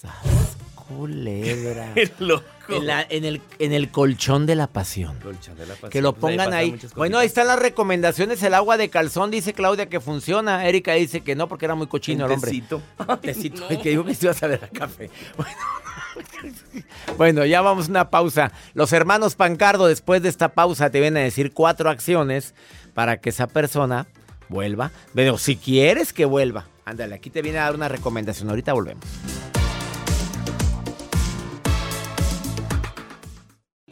Sas, 0.00 0.56
culebra. 0.88 1.92
Qué 1.94 2.10
loco. 2.18 2.44
En, 2.68 2.86
la- 2.86 3.04
en 3.08 3.24
el, 3.24 3.42
en 3.58 3.72
el 3.72 3.90
colchón 3.90 4.46
de 4.46 4.54
la 4.54 4.66
pasión. 4.66 5.18
Colchón 5.20 5.56
de 5.56 5.66
la 5.66 5.74
pasión. 5.74 5.90
Que 5.90 6.00
lo 6.00 6.12
Pues 6.14 6.32
pongan 6.36 6.52
ahí. 6.54 6.78
Bueno, 6.96 7.18
ahí 7.18 7.26
están 7.26 7.46
las 7.48 7.58
recomendaciones. 7.58 8.42
El 8.42 8.54
agua 8.54 8.76
de 8.76 8.88
calzón, 8.88 9.30
dice 9.30 9.52
Claudia 9.52 9.86
que 9.88 10.00
funciona. 10.00 10.66
Erika 10.66 10.92
dice 10.94 11.22
que 11.22 11.34
no, 11.34 11.48
porque 11.48 11.64
era 11.66 11.74
muy 11.74 11.86
cochino 11.88 12.26
el 12.26 12.32
hombre. 12.32 12.50
Tecito. 12.50 12.80
Tecito. 13.20 13.66
Ay, 13.68 13.78
que 13.82 13.88
digo 13.90 14.04
que 14.04 14.14
sí 14.14 14.26
vas 14.26 14.42
a 14.42 14.46
ver 14.46 14.64
a 14.64 14.68
café. 14.68 15.10
Bueno. 15.36 15.50
Bueno, 17.16 17.44
ya 17.44 17.60
vamos 17.62 17.86
a 17.86 17.90
una 17.90 18.10
pausa. 18.10 18.52
Los 18.74 18.92
hermanos 18.92 19.34
Pancardo, 19.34 19.86
después 19.86 20.22
de 20.22 20.28
esta 20.28 20.48
pausa, 20.50 20.90
te 20.90 21.00
vienen 21.00 21.20
a 21.22 21.24
decir 21.24 21.52
cuatro 21.52 21.90
acciones 21.90 22.54
para 22.94 23.18
que 23.18 23.30
esa 23.30 23.46
persona 23.46 24.06
vuelva. 24.52 24.92
Pero 25.12 25.36
si 25.38 25.56
quieres 25.56 26.12
que 26.12 26.24
vuelva, 26.24 26.68
ándale, 26.84 27.16
aquí 27.16 27.30
te 27.30 27.42
viene 27.42 27.58
a 27.58 27.64
dar 27.64 27.74
una 27.74 27.88
recomendación. 27.88 28.48
Ahorita 28.48 28.72
volvemos. 28.72 29.04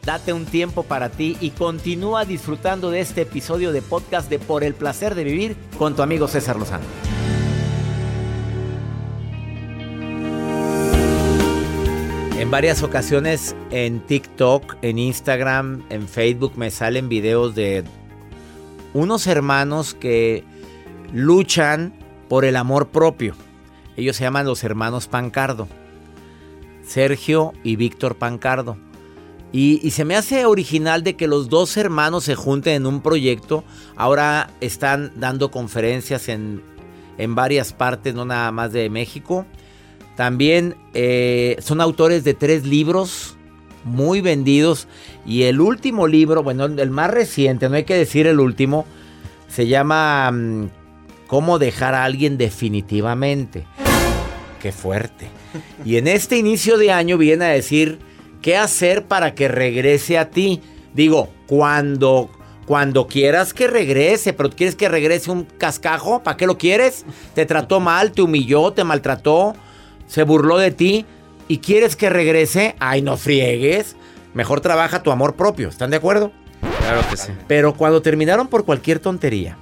Date 0.03 0.33
un 0.33 0.45
tiempo 0.45 0.81
para 0.81 1.09
ti 1.09 1.37
y 1.41 1.51
continúa 1.51 2.25
disfrutando 2.25 2.89
de 2.89 3.01
este 3.01 3.21
episodio 3.21 3.71
de 3.71 3.83
podcast 3.83 4.29
de 4.29 4.39
Por 4.39 4.63
el 4.63 4.73
placer 4.73 5.13
de 5.13 5.23
vivir 5.23 5.55
con 5.77 5.95
tu 5.95 6.01
amigo 6.01 6.27
César 6.27 6.57
Lozano. 6.57 6.85
En 12.39 12.49
varias 12.49 12.81
ocasiones 12.81 13.55
en 13.69 13.99
TikTok, 13.99 14.77
en 14.81 14.97
Instagram, 14.97 15.83
en 15.89 16.07
Facebook 16.07 16.53
me 16.57 16.71
salen 16.71 17.07
videos 17.07 17.53
de 17.53 17.83
unos 18.95 19.27
hermanos 19.27 19.93
que 19.93 20.43
luchan 21.13 21.93
por 22.29 22.45
el 22.45 22.55
amor 22.55 22.89
propio. 22.89 23.35
Ellos 23.97 24.15
se 24.15 24.23
llaman 24.23 24.45
los 24.45 24.63
hermanos 24.63 25.07
Pancardo. 25.07 25.67
Sergio 26.83 27.53
y 27.63 27.75
Víctor 27.75 28.15
Pancardo. 28.15 28.77
Y, 29.53 29.91
se 29.91 30.05
me 30.05 30.15
hace 30.15 30.45
original 30.45 31.03
de 31.03 31.17
que 31.17 31.27
los 31.27 31.49
dos 31.49 31.75
hermanos 31.75 32.23
se 32.23 32.35
junten 32.35 32.73
en 32.73 32.85
un 32.85 33.01
proyecto. 33.01 33.65
Ahora 33.97 34.49
están 34.61 35.11
dando 35.17 35.51
conferencias 35.51 36.29
en, 36.29 36.63
en 37.17 37.35
varias 37.35 37.73
partes, 37.73 38.15
no 38.15 38.23
nada 38.23 38.51
más 38.53 38.71
de 38.71 38.89
México. 38.89 39.45
También 40.15 40.75
eh, 40.93 41.57
son 41.59 41.81
autores 41.81 42.23
de 42.23 42.33
tres 42.33 42.65
libros 42.65 43.35
muy 43.83 44.21
vendidos. 44.21 44.87
Y 45.25 45.43
el 45.43 45.59
último 45.59 46.07
libro, 46.07 46.43
bueno, 46.43 46.65
el 46.65 46.89
más 46.89 47.11
reciente, 47.11 47.67
no 47.67 47.75
hay 47.75 47.83
que 47.83 47.95
decir 47.95 48.27
el 48.27 48.39
último, 48.39 48.85
se 49.49 49.67
llama 49.67 50.31
mm, 50.31 50.69
Cómo 51.31 51.59
dejar 51.59 51.95
a 51.95 52.03
alguien 52.03 52.37
definitivamente. 52.37 53.65
Qué 54.61 54.73
fuerte. 54.73 55.29
Y 55.85 55.95
en 55.95 56.09
este 56.09 56.35
inicio 56.35 56.77
de 56.77 56.91
año 56.91 57.17
viene 57.17 57.45
a 57.45 57.51
decir 57.51 57.99
qué 58.41 58.57
hacer 58.57 59.05
para 59.05 59.33
que 59.33 59.47
regrese 59.47 60.17
a 60.17 60.29
ti. 60.29 60.59
Digo, 60.93 61.29
cuando 61.47 62.29
cuando 62.65 63.07
quieras 63.07 63.53
que 63.53 63.67
regrese, 63.67 64.33
pero 64.33 64.49
quieres 64.49 64.75
que 64.75 64.89
regrese 64.89 65.31
un 65.31 65.45
cascajo, 65.45 66.21
¿para 66.21 66.35
qué 66.35 66.45
lo 66.45 66.57
quieres? 66.57 67.05
Te 67.33 67.45
trató 67.45 67.79
mal, 67.79 68.11
te 68.11 68.21
humilló, 68.21 68.73
te 68.73 68.83
maltrató, 68.83 69.55
se 70.07 70.23
burló 70.23 70.57
de 70.57 70.71
ti 70.71 71.05
y 71.47 71.59
quieres 71.59 71.95
que 71.95 72.09
regrese, 72.09 72.75
ay, 72.79 73.01
no 73.01 73.15
friegues. 73.15 73.95
Mejor 74.33 74.59
trabaja 74.59 75.01
tu 75.01 75.11
amor 75.11 75.37
propio, 75.37 75.69
¿están 75.69 75.91
de 75.91 75.95
acuerdo? 75.95 76.33
Claro 76.81 77.01
que 77.09 77.15
sí. 77.15 77.31
Pero 77.47 77.73
cuando 77.73 78.01
terminaron 78.01 78.47
por 78.47 78.65
cualquier 78.65 78.99
tontería, 78.99 79.57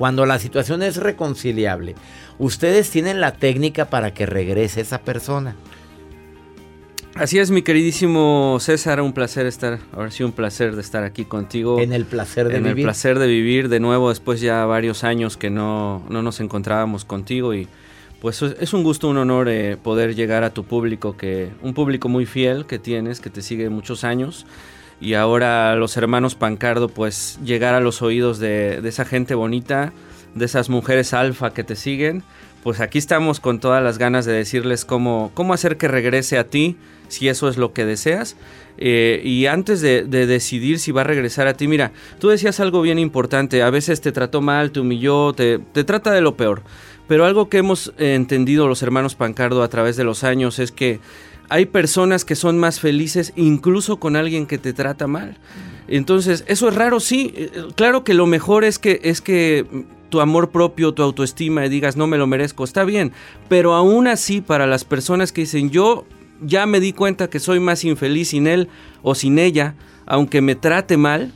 cuando 0.00 0.24
la 0.24 0.38
situación 0.38 0.82
es 0.82 0.96
reconciliable, 0.96 1.94
ustedes 2.38 2.88
tienen 2.88 3.20
la 3.20 3.34
técnica 3.34 3.90
para 3.90 4.14
que 4.14 4.24
regrese 4.24 4.80
esa 4.80 5.02
persona. 5.02 5.56
Así 7.14 7.38
es, 7.38 7.50
mi 7.50 7.60
queridísimo 7.60 8.56
César, 8.60 9.02
un 9.02 9.12
placer 9.12 9.44
estar, 9.44 9.78
ahora 9.92 10.10
sí 10.10 10.22
un 10.22 10.32
placer 10.32 10.74
de 10.74 10.80
estar 10.80 11.04
aquí 11.04 11.26
contigo. 11.26 11.78
En 11.80 11.92
el 11.92 12.06
placer 12.06 12.48
de 12.48 12.56
en 12.56 12.62
vivir. 12.62 12.78
el 12.78 12.84
placer 12.84 13.18
de 13.18 13.26
vivir 13.26 13.68
de 13.68 13.78
nuevo 13.78 14.08
después 14.08 14.40
ya 14.40 14.64
varios 14.64 15.04
años 15.04 15.36
que 15.36 15.50
no, 15.50 16.02
no 16.08 16.22
nos 16.22 16.40
encontrábamos 16.40 17.04
contigo 17.04 17.52
y 17.52 17.68
pues 18.22 18.40
es 18.40 18.72
un 18.72 18.82
gusto, 18.82 19.06
un 19.06 19.18
honor 19.18 19.50
eh, 19.50 19.76
poder 19.76 20.14
llegar 20.14 20.44
a 20.44 20.54
tu 20.54 20.64
público, 20.64 21.18
que 21.18 21.50
un 21.60 21.74
público 21.74 22.08
muy 22.08 22.24
fiel 22.24 22.64
que 22.64 22.78
tienes, 22.78 23.20
que 23.20 23.28
te 23.28 23.42
sigue 23.42 23.68
muchos 23.68 24.02
años. 24.04 24.46
Y 25.00 25.14
ahora 25.14 25.74
los 25.76 25.96
hermanos 25.96 26.34
Pancardo, 26.34 26.88
pues 26.88 27.38
llegar 27.42 27.74
a 27.74 27.80
los 27.80 28.02
oídos 28.02 28.38
de, 28.38 28.80
esa 28.84 29.04
gente 29.04 29.34
bonita, 29.34 29.92
de 30.34 30.44
esas 30.44 30.68
mujeres 30.68 31.14
alfa 31.14 31.54
que 31.54 31.64
te 31.64 31.74
siguen. 31.74 32.22
Pues 32.62 32.80
aquí 32.80 32.98
estamos 32.98 33.40
con 33.40 33.58
todas 33.58 33.82
las 33.82 33.96
ganas 33.96 34.26
de 34.26 34.34
decirles 34.34 34.84
cómo, 34.84 35.30
cómo 35.32 35.54
hacer 35.54 35.78
que 35.78 35.88
regrese 35.88 36.36
a 36.36 36.44
ti, 36.44 36.76
si 37.08 37.28
eso 37.28 37.48
es 37.48 37.56
lo 37.56 37.72
que 37.72 37.86
deseas. 37.86 38.36
Eh, 38.76 39.22
y 39.24 39.46
antes 39.46 39.80
de, 39.80 40.04
de, 40.04 40.26
decidir 40.26 40.78
si 40.78 40.92
va 40.92 41.00
a 41.00 41.04
regresar 41.04 41.46
a 41.46 41.54
ti, 41.54 41.66
mira, 41.66 41.92
tú 42.18 42.28
decías 42.28 42.60
algo 42.60 42.82
bien 42.82 42.98
importante, 42.98 43.62
a 43.62 43.70
veces 43.70 44.02
te 44.02 44.12
trató 44.12 44.42
mal, 44.42 44.70
te 44.70 44.80
humilló, 44.80 45.32
te, 45.32 45.58
te 45.58 45.84
trata 45.84 46.12
de 46.12 46.20
lo 46.20 46.36
peor. 46.36 46.62
Pero 47.08 47.24
algo 47.24 47.48
que 47.48 47.58
hemos 47.58 47.92
entendido 47.98 48.68
los 48.68 48.82
hermanos 48.82 49.16
Pancardo 49.16 49.62
a 49.62 49.68
través 49.68 49.96
de 49.96 50.04
los 50.04 50.22
años 50.22 50.58
es 50.58 50.70
que 50.70 51.00
hay 51.50 51.66
personas 51.66 52.24
que 52.24 52.36
son 52.36 52.58
más 52.58 52.80
felices 52.80 53.32
incluso 53.36 53.98
con 53.98 54.16
alguien 54.16 54.46
que 54.46 54.56
te 54.56 54.72
trata 54.72 55.06
mal. 55.06 55.36
Entonces, 55.88 56.44
eso 56.46 56.68
es 56.68 56.74
raro, 56.74 57.00
sí. 57.00 57.34
Claro 57.74 58.04
que 58.04 58.14
lo 58.14 58.26
mejor 58.26 58.64
es 58.64 58.78
que, 58.78 59.00
es 59.02 59.20
que 59.20 59.66
tu 60.08 60.20
amor 60.20 60.50
propio, 60.50 60.92
tu 60.92 61.02
autoestima 61.02 61.66
y 61.66 61.68
digas 61.68 61.96
no 61.96 62.06
me 62.06 62.18
lo 62.18 62.26
merezco, 62.26 62.64
está 62.64 62.84
bien. 62.84 63.12
Pero 63.48 63.74
aún 63.74 64.06
así, 64.06 64.40
para 64.40 64.66
las 64.66 64.84
personas 64.84 65.32
que 65.32 65.42
dicen 65.42 65.70
yo 65.70 66.06
ya 66.40 66.66
me 66.66 66.80
di 66.80 66.92
cuenta 66.92 67.28
que 67.28 67.40
soy 67.40 67.60
más 67.60 67.84
infeliz 67.84 68.28
sin 68.28 68.46
él 68.46 68.68
o 69.02 69.14
sin 69.14 69.38
ella, 69.38 69.74
aunque 70.06 70.40
me 70.40 70.54
trate 70.54 70.96
mal, 70.96 71.32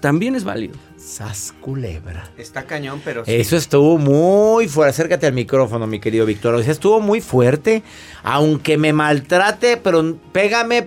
también 0.00 0.34
es 0.34 0.44
válido. 0.44 0.74
Sas 1.08 1.54
culebra. 1.62 2.28
Está 2.36 2.64
cañón, 2.64 3.00
pero 3.02 3.24
sí. 3.24 3.34
Eso 3.34 3.56
estuvo 3.56 3.96
muy 3.96 4.68
fuerte. 4.68 4.90
Acércate 4.90 5.26
al 5.26 5.32
micrófono, 5.32 5.86
mi 5.86 6.00
querido 6.00 6.26
Víctor. 6.26 6.54
O 6.54 6.62
sea, 6.62 6.70
estuvo 6.70 7.00
muy 7.00 7.22
fuerte. 7.22 7.82
Aunque 8.22 8.76
me 8.76 8.92
maltrate, 8.92 9.78
pero 9.78 10.18
pégame, 10.32 10.86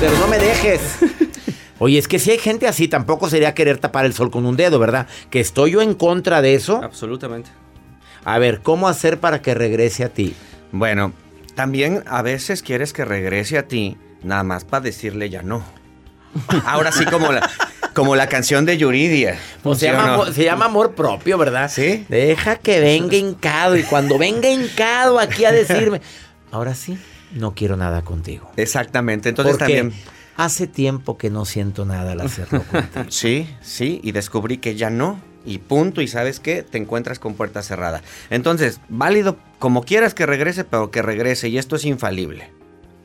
pero 0.00 0.18
no 0.18 0.26
me 0.26 0.38
dejes. 0.38 0.80
Oye, 1.78 1.96
es 1.96 2.08
que 2.08 2.18
si 2.18 2.32
hay 2.32 2.38
gente 2.38 2.66
así, 2.66 2.88
tampoco 2.88 3.30
sería 3.30 3.54
querer 3.54 3.78
tapar 3.78 4.04
el 4.04 4.14
sol 4.14 4.32
con 4.32 4.46
un 4.46 4.56
dedo, 4.56 4.80
¿verdad? 4.80 5.06
Que 5.30 5.38
estoy 5.38 5.70
yo 5.70 5.80
en 5.80 5.94
contra 5.94 6.42
de 6.42 6.54
eso. 6.54 6.80
Absolutamente. 6.82 7.50
A 8.24 8.38
ver, 8.38 8.62
¿cómo 8.62 8.88
hacer 8.88 9.20
para 9.20 9.42
que 9.42 9.54
regrese 9.54 10.02
a 10.02 10.08
ti? 10.08 10.34
Bueno, 10.72 11.12
también 11.54 12.02
a 12.06 12.22
veces 12.22 12.62
quieres 12.62 12.92
que 12.92 13.04
regrese 13.04 13.58
a 13.58 13.68
ti, 13.68 13.96
nada 14.24 14.42
más 14.42 14.64
para 14.64 14.82
decirle 14.82 15.30
ya 15.30 15.42
no. 15.42 15.64
Ahora 16.64 16.90
sí, 16.92 17.04
como 17.04 17.30
la, 17.30 17.48
como 17.92 18.16
la 18.16 18.28
canción 18.28 18.64
de 18.64 18.78
Yuridia. 18.78 19.38
Pues 19.62 19.78
se, 19.78 19.86
llama, 19.86 20.16
no? 20.16 20.32
se, 20.32 20.44
llama, 20.44 20.66
amor 20.66 20.94
propio, 20.94 21.38
¿verdad? 21.38 21.70
Sí. 21.70 22.06
Deja 22.08 22.56
que 22.56 22.80
venga 22.80 23.16
hincado 23.16 23.76
y 23.76 23.82
cuando 23.82 24.18
venga 24.18 24.48
hincado 24.50 25.18
aquí 25.18 25.44
a 25.44 25.52
decirme, 25.52 26.00
ahora 26.50 26.74
sí, 26.74 26.98
no 27.32 27.54
quiero 27.54 27.76
nada 27.76 28.02
contigo. 28.02 28.50
Exactamente. 28.56 29.28
Entonces 29.28 29.56
Porque 29.56 29.80
también. 29.80 29.92
Hace 30.36 30.66
tiempo 30.66 31.18
que 31.18 31.28
no 31.28 31.44
siento 31.44 31.84
nada 31.84 32.12
al 32.12 32.20
hacerlo 32.22 32.62
contigo. 32.62 33.04
Sí, 33.10 33.48
sí, 33.60 34.00
y 34.02 34.12
descubrí 34.12 34.58
que 34.58 34.74
ya 34.76 34.90
no. 34.90 35.20
Y 35.44 35.58
punto, 35.58 36.00
y 36.00 36.08
sabes 36.08 36.40
qué, 36.40 36.62
te 36.62 36.78
encuentras 36.78 37.18
con 37.18 37.34
puerta 37.34 37.62
cerrada. 37.62 38.00
Entonces, 38.30 38.80
válido 38.88 39.36
como 39.58 39.82
quieras 39.82 40.14
que 40.14 40.24
regrese, 40.24 40.64
pero 40.64 40.90
que 40.90 41.02
regrese. 41.02 41.48
Y 41.48 41.58
esto 41.58 41.76
es 41.76 41.84
infalible. 41.84 42.50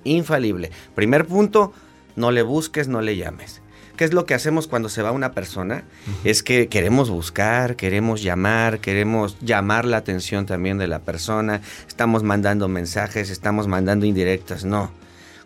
Infalible. 0.04 0.72
Primer 0.96 1.26
punto, 1.26 1.74
no 2.16 2.32
le 2.32 2.44
busques, 2.44 2.88
no 2.88 3.02
le 3.02 3.18
llames. 3.18 3.62
¿Qué 3.98 4.06
es 4.06 4.14
lo 4.14 4.26
que 4.26 4.36
hacemos 4.36 4.68
cuando 4.68 4.90
se 4.90 5.02
va 5.02 5.12
una 5.12 5.32
persona? 5.32 5.84
Uh 6.06 6.12
-huh. 6.12 6.30
Es 6.30 6.44
que 6.44 6.68
queremos 6.70 7.10
buscar, 7.10 7.76
queremos 7.76 8.22
llamar, 8.22 8.80
queremos 8.80 9.38
llamar 9.42 9.86
la 9.86 9.98
atención 9.98 10.46
también 10.46 10.78
de 10.78 10.88
la 10.88 11.00
persona. 11.00 11.62
Estamos 11.88 12.22
mandando 12.22 12.68
mensajes, 12.68 13.32
estamos 13.32 13.68
mandando 13.68 14.06
indirectas. 14.06 14.64
No. 14.66 14.92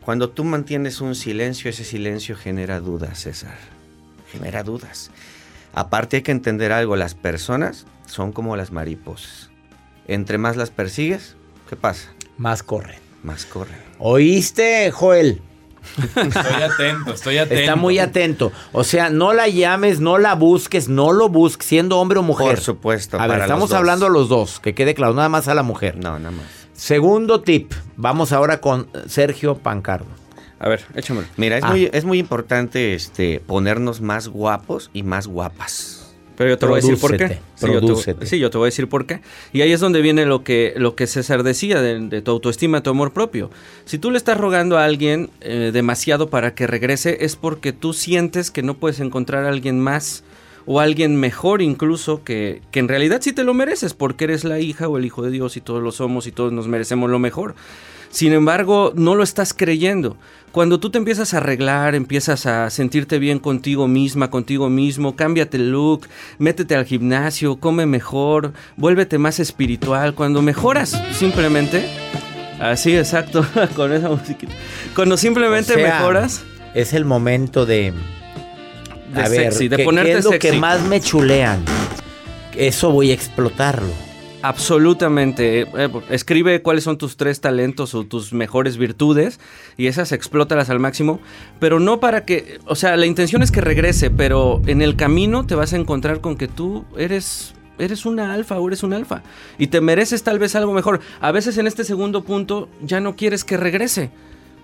Cuando 0.04 0.30
tú 0.30 0.44
mantienes 0.44 1.00
un 1.00 1.16
silencio, 1.16 1.70
ese 1.70 1.86
silencio 1.86 2.36
genera 2.36 2.82
dudas, 2.82 3.20
César. 3.20 3.58
Genera 4.32 4.64
dudas. 4.64 5.12
Aparte 5.74 6.18
hay 6.18 6.24
que 6.24 6.32
entender 6.32 6.74
algo, 6.74 6.98
las 6.98 7.16
personas 7.16 7.86
son 8.06 8.34
como 8.34 8.58
las 8.58 8.72
mariposas. 8.72 9.50
Entre 10.08 10.38
más 10.38 10.58
las 10.58 10.72
persigues, 10.72 11.36
¿qué 11.70 11.78
pasa? 11.78 12.10
Más 12.38 12.64
corren. 12.64 13.00
Más 13.24 13.46
corren. 13.46 13.78
¿Oíste, 14.00 14.92
Joel? 14.92 15.42
Estoy 15.98 16.62
atento, 16.62 17.13
estoy 17.13 17.38
atento. 17.38 17.62
Está 17.62 17.76
muy 17.76 18.00
atento. 18.00 18.52
O 18.72 18.84
sea, 18.84 19.10
no 19.10 19.34
la 19.34 19.48
llames, 19.48 20.00
no 20.00 20.17
la 20.17 20.36
busques, 20.36 20.89
no 20.89 21.12
lo 21.12 21.30
busques, 21.30 21.67
siendo 21.67 22.00
hombre 22.00 22.20
o 22.20 22.24
mujer. 22.24 22.48
Por 22.48 22.60
supuesto. 22.60 23.20
A 23.20 23.28
ver, 23.28 23.41
estamos 23.41 23.74
hablando 23.74 24.06
a 24.06 24.10
los 24.10 24.30
dos, 24.30 24.60
que 24.60 24.74
quede 24.74 24.94
claro, 24.94 25.13
nada 25.13 25.30
más 25.30 25.48
a 25.48 25.54
la 25.54 25.63
mujer. 25.63 25.98
No, 25.98 26.17
nada 26.20 26.32
más. 26.32 26.46
Segundo 26.74 27.41
tip, 27.41 27.74
vamos 27.96 28.32
ahora 28.32 28.62
con 28.62 28.88
Sergio 29.08 29.56
Pancardo. 29.56 30.08
A 30.60 30.70
ver, 30.70 30.82
échamelo. 30.96 31.28
Mira, 31.38 31.58
es, 31.58 31.63
ah. 31.63 31.70
muy, 31.70 31.89
es 31.91 32.06
muy 32.06 32.20
importante 32.20 32.94
este, 32.94 33.39
ponernos 33.39 34.00
más 34.00 34.28
guapos 34.28 34.91
y 34.94 35.04
más 35.04 35.28
guapas. 35.28 36.01
Pero 36.41 36.54
yo 36.54 36.58
te 36.58 36.65
voy 36.65 36.73
a 36.73 36.82
decir 36.82 36.97
por 36.99 37.15
qué. 37.17 37.38
Sí 37.54 37.67
yo, 37.71 37.82
te, 37.82 38.25
sí, 38.25 38.39
yo 38.39 38.49
te 38.49 38.58
voy 38.58 38.65
a 38.65 38.69
decir 38.69 38.89
por 38.89 39.06
qué. 39.06 39.21
Y 39.54 39.62
ahí 39.62 39.71
es 39.71 39.80
donde 39.80 40.01
viene 40.01 40.25
lo 40.25 40.43
que, 40.43 40.73
lo 40.75 40.95
que 40.95 41.06
César 41.06 41.43
decía, 41.43 41.84
de, 41.84 41.99
de 41.99 42.23
tu 42.23 42.32
autoestima, 42.32 42.82
tu 42.82 42.89
amor 42.89 43.13
propio. 43.13 43.51
Si 43.86 43.99
tú 43.99 44.10
le 44.10 44.17
estás 44.17 44.39
rogando 44.39 44.80
a 44.80 44.86
alguien 44.86 45.30
eh, 45.41 45.69
demasiado 45.71 46.32
para 46.32 46.56
que 46.56 46.65
regrese, 46.65 47.23
es 47.23 47.36
porque 47.36 47.73
tú 47.73 47.93
sientes 47.93 48.49
que 48.49 48.63
no 48.63 48.73
puedes 48.73 48.99
encontrar 49.01 49.45
a 49.45 49.49
alguien 49.49 49.80
más 49.80 50.23
o 50.65 50.80
alguien 50.80 51.15
mejor 51.15 51.62
incluso 51.62 52.23
que, 52.23 52.63
que 52.71 52.80
en 52.80 52.88
realidad 52.88 53.19
sí 53.21 53.34
te 53.34 53.43
lo 53.43 53.54
mereces 53.54 53.93
porque 53.93 54.23
eres 54.23 54.43
la 54.43 54.60
hija 54.60 54.88
o 54.88 54.97
el 54.97 55.06
hijo 55.06 55.21
de 55.21 55.30
Dios 55.30 55.58
y 55.58 55.62
todos 55.62 55.84
lo 55.84 55.91
somos 55.91 56.25
y 56.25 56.32
todos 56.32 56.51
nos 56.51 56.67
merecemos 56.67 57.08
lo 57.12 57.19
mejor. 57.19 57.54
Sin 58.12 58.34
embargo, 58.34 58.91
no 58.95 59.15
lo 59.15 59.24
estás 59.24 59.54
creyendo. 59.54 60.17
Cuando 60.52 60.82
tú 60.82 60.89
te 60.89 60.97
empiezas 60.97 61.34
a 61.34 61.38
arreglar, 61.38 61.95
empiezas 61.95 62.45
a 62.45 62.69
sentirte 62.69 63.19
bien 63.19 63.39
contigo 63.39 63.88
misma, 63.88 64.30
contigo 64.30 64.69
mismo, 64.69 65.15
cámbiate 65.15 65.56
el 65.56 65.71
look, 65.71 66.08
métete 66.38 66.76
al 66.76 66.86
gimnasio, 66.86 67.56
come 67.56 67.86
mejor, 67.86 68.52
vuélvete 68.76 69.17
más 69.17 69.39
espiritual. 69.39 70.13
Cuando 70.13 70.41
mejoras 70.41 71.02
simplemente, 71.13 71.86
así 72.60 72.95
exacto, 72.97 73.45
con 73.78 73.93
esa 73.93 74.10
musiquita. 74.10 74.52
Cuando 74.93 75.15
simplemente 75.15 75.71
o 75.71 75.78
sea, 75.78 76.00
mejoras, 76.00 76.43
es 76.74 76.93
el 76.93 77.06
momento 77.06 77.65
de... 77.65 77.93
De 79.13 79.21
a 79.21 79.28
ver, 79.30 79.52
sexy, 79.52 79.67
de 79.69 79.78
¿qué- 79.78 79.84
ponerte 79.86 80.12
¿qué 80.12 80.17
es 80.19 80.26
lo 80.26 80.32
sexy. 80.32 80.50
que 80.52 80.58
más 80.58 80.82
me 80.84 81.00
chulean? 81.00 81.63
Eso 82.58 82.91
voy 82.91 83.12
a 83.12 83.13
explotarlo. 83.13 84.11
Absolutamente. 84.43 85.62
Eh, 85.62 85.89
escribe 86.10 86.62
cuáles 86.62 86.84
son 86.84 86.97
tus 86.97 87.17
tres 87.17 87.41
talentos 87.41 87.93
o 87.93 88.04
tus 88.04 88.34
mejores 88.34 88.77
virtudes 88.77 89.39
y 89.77 89.88
esas 89.88 90.12
explótalas 90.12 90.69
al 90.69 90.80
máximo, 90.80 91.19
pero 91.60 91.80
no 91.80 91.99
para 91.99 92.25
que, 92.25 92.60
o 92.65 92.75
sea, 92.75 92.97
la 92.97 93.06
intención 93.06 93.43
es 93.43 93.51
que 93.51 93.62
regrese, 93.62 94.10
pero 94.10 94.62
en 94.65 94.82
el 94.82 94.95
camino 94.95 95.45
te 95.45 95.56
vas 95.56 95.73
a 95.73 95.77
encontrar 95.77 96.21
con 96.21 96.36
que 96.38 96.47
tú 96.47 96.86
eres 96.97 97.54
eres 97.80 98.06
una 98.06 98.34
alfa 98.34 98.60
o 98.60 98.67
eres 98.67 98.84
un 98.84 98.93
alfa 98.93 99.23
y 99.58 99.67
te 99.67 99.82
mereces 99.82 100.21
tal 100.23 100.38
vez 100.38 100.56
algo 100.56 100.73
mejor. 100.73 100.99
A 101.19 101.32
veces 101.32 101.58
en 101.58 101.67
este 101.67 101.84
segundo 101.84 102.23
punto 102.23 102.69
ya 102.84 102.99
no 102.99 103.15
quieres 103.15 103.43
que 103.43 103.58
regrese. 103.58 104.12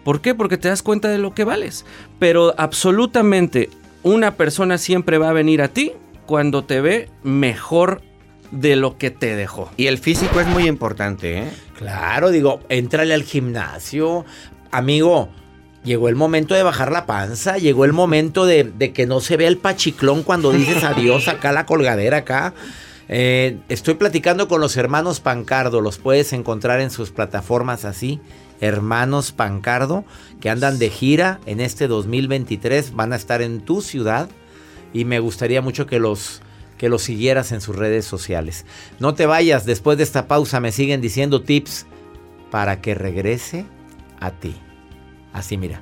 ¿Por 0.04 0.22
qué? 0.22 0.36
Porque 0.36 0.58
te 0.58 0.70
das 0.70 0.84
cuenta 0.84 1.10
de 1.10 1.18
lo 1.18 1.34
que 1.34 1.44
vales. 1.44 1.86
Pero 2.20 2.54
absolutamente 2.58 3.70
una 4.04 4.36
persona 4.36 4.78
siempre 4.78 5.18
va 5.18 5.30
a 5.30 5.34
venir 5.34 5.62
a 5.62 5.68
ti 5.68 5.94
cuando 6.26 6.64
te 6.64 6.80
ve 6.82 7.10
mejor 7.24 8.02
de 8.52 8.76
lo 8.76 8.98
que 8.98 9.12
te 9.12 9.36
dejó. 9.36 9.72
Y 9.78 9.88
el 9.88 9.98
físico 9.98 10.40
es 10.40 10.48
muy 10.48 10.68
importante, 10.68 11.40
¿eh? 11.40 11.52
Claro, 11.78 12.30
digo, 12.30 12.62
entrale 12.70 13.14
al 13.14 13.24
gimnasio. 13.24 14.26
Amigo, 14.72 15.30
llegó 15.84 16.10
el 16.10 16.16
momento 16.16 16.56
de 16.56 16.64
bajar 16.64 16.92
la 16.92 17.06
panza, 17.06 17.58
llegó 17.58 17.86
el 17.86 17.94
momento 17.94 18.46
de, 18.46 18.64
de 18.64 18.94
que 18.94 19.06
no 19.06 19.20
se 19.20 19.38
vea 19.38 19.48
el 19.48 19.58
pachiclón 19.58 20.24
cuando 20.24 20.52
dices 20.52 20.84
adiós 20.84 21.28
acá, 21.28 21.52
la 21.52 21.66
colgadera 21.66 22.18
acá. 22.18 22.54
Eh, 23.10 23.60
estoy 23.70 23.94
platicando 23.94 24.48
con 24.48 24.60
los 24.60 24.76
hermanos 24.76 25.20
Pancardo, 25.20 25.80
los 25.82 25.98
puedes 25.98 26.34
encontrar 26.34 26.82
en 26.82 26.90
sus 26.90 27.12
plataformas 27.12 27.86
así. 27.86 28.20
Hermanos 28.60 29.32
Pancardo, 29.32 30.04
que 30.42 30.50
andan 30.50 30.80
de 30.80 30.90
gira 30.90 31.40
en 31.46 31.62
este 31.62 31.88
2023, 31.88 32.96
van 32.96 33.14
a 33.14 33.16
estar 33.16 33.42
en 33.42 33.62
tu 33.62 33.82
ciudad 33.82 34.30
y 34.94 35.06
me 35.06 35.20
gustaría 35.20 35.62
mucho 35.62 35.86
que 35.86 36.00
los 36.00 36.42
que 36.78 36.90
los 36.90 37.04
siguieras 37.04 37.52
en 37.52 37.62
sus 37.62 37.76
redes 37.76 38.06
sociales. 38.06 38.66
No 39.00 39.14
te 39.14 39.26
vayas, 39.26 39.66
después 39.66 39.98
de 39.98 40.04
esta 40.04 40.28
pausa 40.28 40.60
me 40.60 40.72
siguen 40.72 41.02
diciendo 41.02 41.42
tips 41.42 41.86
para 42.52 42.82
que 42.82 42.96
regrese 42.96 43.66
a 44.20 44.32
ti. 44.32 44.56
Así 45.34 45.58
mira. 45.58 45.82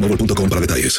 boostmobile.com 0.00 0.48
para 0.48 0.60
detalles. 0.60 0.98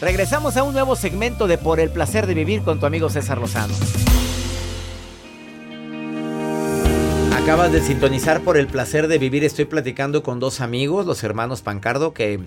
Regresamos 0.00 0.56
a 0.56 0.62
un 0.62 0.72
nuevo 0.72 0.96
segmento 0.96 1.46
de 1.46 1.58
Por 1.58 1.80
el 1.80 1.90
placer 1.90 2.26
de 2.26 2.34
vivir 2.34 2.62
con 2.62 2.80
tu 2.80 2.86
amigo 2.86 3.10
César 3.10 3.38
Lozano. 3.38 3.74
Acabas 7.34 7.72
de 7.72 7.82
sintonizar 7.82 8.40
por 8.42 8.56
el 8.56 8.66
placer 8.66 9.08
de 9.08 9.18
vivir. 9.18 9.44
Estoy 9.44 9.64
platicando 9.64 10.22
con 10.22 10.40
dos 10.40 10.60
amigos, 10.60 11.06
los 11.06 11.22
hermanos 11.22 11.62
Pancardo, 11.62 12.14
que 12.14 12.40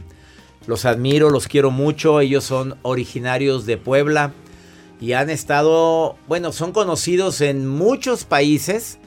los 0.66 0.86
admiro, 0.86 1.30
los 1.30 1.48
quiero 1.48 1.72
mucho. 1.72 2.20
Ellos 2.20 2.44
son 2.44 2.76
originarios 2.82 3.66
de 3.66 3.78
Puebla 3.78 4.34
y 5.00 5.14
han 5.14 5.30
estado, 5.30 6.16
bueno, 6.28 6.52
son 6.54 6.72
conocidos 6.72 7.42
en 7.42 7.68
muchos 7.68 8.24
países 8.24 8.98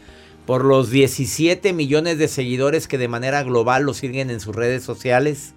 por 0.45 0.65
los 0.65 0.91
17 0.91 1.73
millones 1.73 2.19
de 2.19 2.29
seguidores 2.29 2.87
que 2.87 2.99
de 2.99 3.09
manera 3.09 3.43
global 3.43 3.83
los 3.83 3.97
siguen 3.97 4.31
en 4.31 4.39
sus 4.39 4.55
redes 4.55 4.85
sociales, 4.85 5.55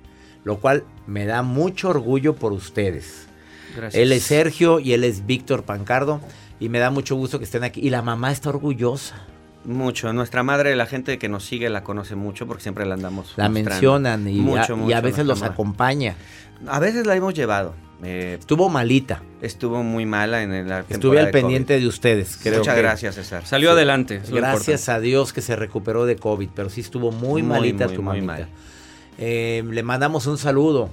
lo 0.49 0.57
cual 0.57 0.83
me 1.07 1.25
da 1.25 1.41
mucho 1.43 1.89
orgullo 1.89 2.35
por 2.35 2.51
ustedes. 2.53 3.27
Gracias. 3.75 4.01
Él 4.01 4.12
es 4.12 4.23
Sergio 4.23 4.79
y 4.79 4.93
él 4.93 5.03
es 5.03 5.25
Víctor 5.25 5.63
Pancardo 5.63 6.19
y 6.59 6.69
me 6.69 6.79
da 6.79 6.89
mucho 6.89 7.15
gusto 7.15 7.38
que 7.38 7.45
estén 7.45 7.63
aquí. 7.63 7.79
Y 7.81 7.89
la 7.91 8.01
mamá 8.01 8.31
está 8.31 8.49
orgullosa. 8.49 9.15
Mucho. 9.65 10.12
Nuestra 10.13 10.41
madre, 10.41 10.75
la 10.75 10.85
gente 10.88 11.19
que 11.19 11.29
nos 11.29 11.45
sigue 11.45 11.69
la 11.69 11.83
conoce 11.83 12.15
mucho 12.15 12.47
porque 12.47 12.63
siempre 12.63 12.85
la 12.85 12.95
andamos. 12.95 13.33
La 13.38 13.47
mostrando. 13.49 13.69
mencionan 13.71 14.27
y, 14.27 14.35
Mucho, 14.39 14.73
a, 14.73 14.77
y 14.77 14.79
mucho 14.79 14.95
a 14.97 15.01
veces 15.01 15.25
los 15.25 15.39
madre. 15.41 15.53
acompaña. 15.53 16.15
A 16.67 16.79
veces 16.79 17.05
la 17.05 17.15
hemos 17.15 17.33
llevado. 17.33 17.75
Eh, 18.01 18.38
Estuvo 18.39 18.69
malita. 18.69 19.21
estuvo 19.41 19.83
muy 19.83 20.05
mala 20.05 20.41
en 20.41 20.67
la 20.69 20.85
Estuve 20.88 21.19
al 21.19 21.25
de 21.25 21.31
COVID. 21.31 21.41
pendiente 21.41 21.79
de 21.79 21.85
ustedes. 21.88 22.38
Creo 22.41 22.59
Muchas 22.59 22.75
que- 22.75 22.81
gracias, 22.81 23.15
César. 23.15 23.45
Salió 23.45 23.71
adelante. 23.71 24.15
Gracias 24.15 24.31
importante. 24.67 24.91
a 24.91 24.99
Dios 25.01 25.33
que 25.33 25.41
se 25.41 25.55
recuperó 25.57 26.05
de 26.05 26.15
COVID, 26.15 26.49
pero 26.55 26.69
sí 26.69 26.79
estuvo 26.81 27.12
muy, 27.12 27.43
Muy, 27.43 27.43
malita 27.43 27.88
muy, 27.88 27.95
tu 27.95 28.01
muy 28.01 28.21
mamita. 28.21 28.33
mal. 28.45 28.47
Eh, 29.19 29.63
le 29.69 29.84
mandamos 29.84 30.25
un 30.27 30.38
saludo. 30.38 30.89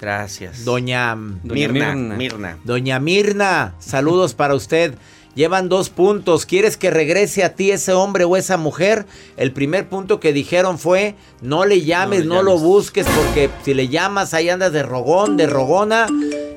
Gracias. 0.00 0.64
Doña, 0.64 1.14
Doña 1.42 1.68
Mirna, 1.68 1.94
Mirna. 1.94 2.14
Mirna. 2.16 2.58
Doña 2.64 3.00
Mirna, 3.00 3.74
saludos 3.78 4.34
para 4.34 4.54
usted. 4.54 4.94
Llevan 5.34 5.68
dos 5.68 5.90
puntos. 5.90 6.46
¿Quieres 6.46 6.78
que 6.78 6.90
regrese 6.90 7.44
a 7.44 7.54
ti 7.54 7.70
ese 7.70 7.92
hombre 7.92 8.24
o 8.24 8.36
esa 8.38 8.56
mujer? 8.56 9.04
El 9.36 9.52
primer 9.52 9.86
punto 9.88 10.18
que 10.20 10.32
dijeron 10.32 10.78
fue, 10.78 11.14
no 11.42 11.66
le 11.66 11.82
llames, 11.82 12.20
le 12.20 12.26
no, 12.26 12.42
lo 12.42 12.52
llames. 12.52 12.62
busques, 12.62 13.06
porque 13.06 13.50
si 13.62 13.74
le 13.74 13.88
llamas 13.88 14.32
ahí 14.32 14.48
andas 14.48 14.72
de 14.72 14.82
rogón, 14.82 15.36
de 15.36 15.46
rogona, 15.46 16.06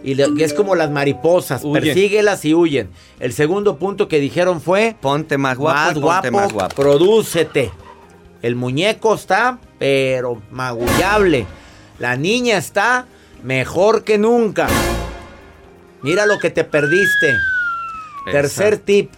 y 0.02 0.16
le- 0.16 0.34
que 0.34 0.46
es 0.46 0.54
como 0.54 0.76
las 0.76 0.92
mariposas, 0.92 1.62
Huye. 1.66 1.82
persíguelas 1.82 2.46
y 2.46 2.54
huyen. 2.54 2.90
El 3.20 3.34
segundo 3.34 3.78
punto 3.78 4.08
que 4.08 4.20
dijeron 4.22 4.62
fue, 4.62 4.96
Ponte 5.02 5.38
más 5.38 5.58
guapo 5.58 5.76
más 5.78 5.94
guapo, 5.98 6.22
ponte 6.22 6.32
más 6.32 6.54
guapo. 6.54 6.76
prodúcete. 6.76 7.72
El 8.42 8.56
muñeco 8.56 9.16
está, 9.16 9.60
pero 9.78 10.42
magullable. 10.52 11.46
La 12.00 12.16
niña 12.16 12.58
está 12.58 13.06
mejor 13.44 14.04
que 14.04 14.18
nunca. 14.18 14.68
Mira 16.02 16.26
lo 16.26 16.40
que 16.40 16.50
te 16.50 16.64
perdiste. 16.64 17.38
Tercer 18.32 18.78
tip, 18.78 19.12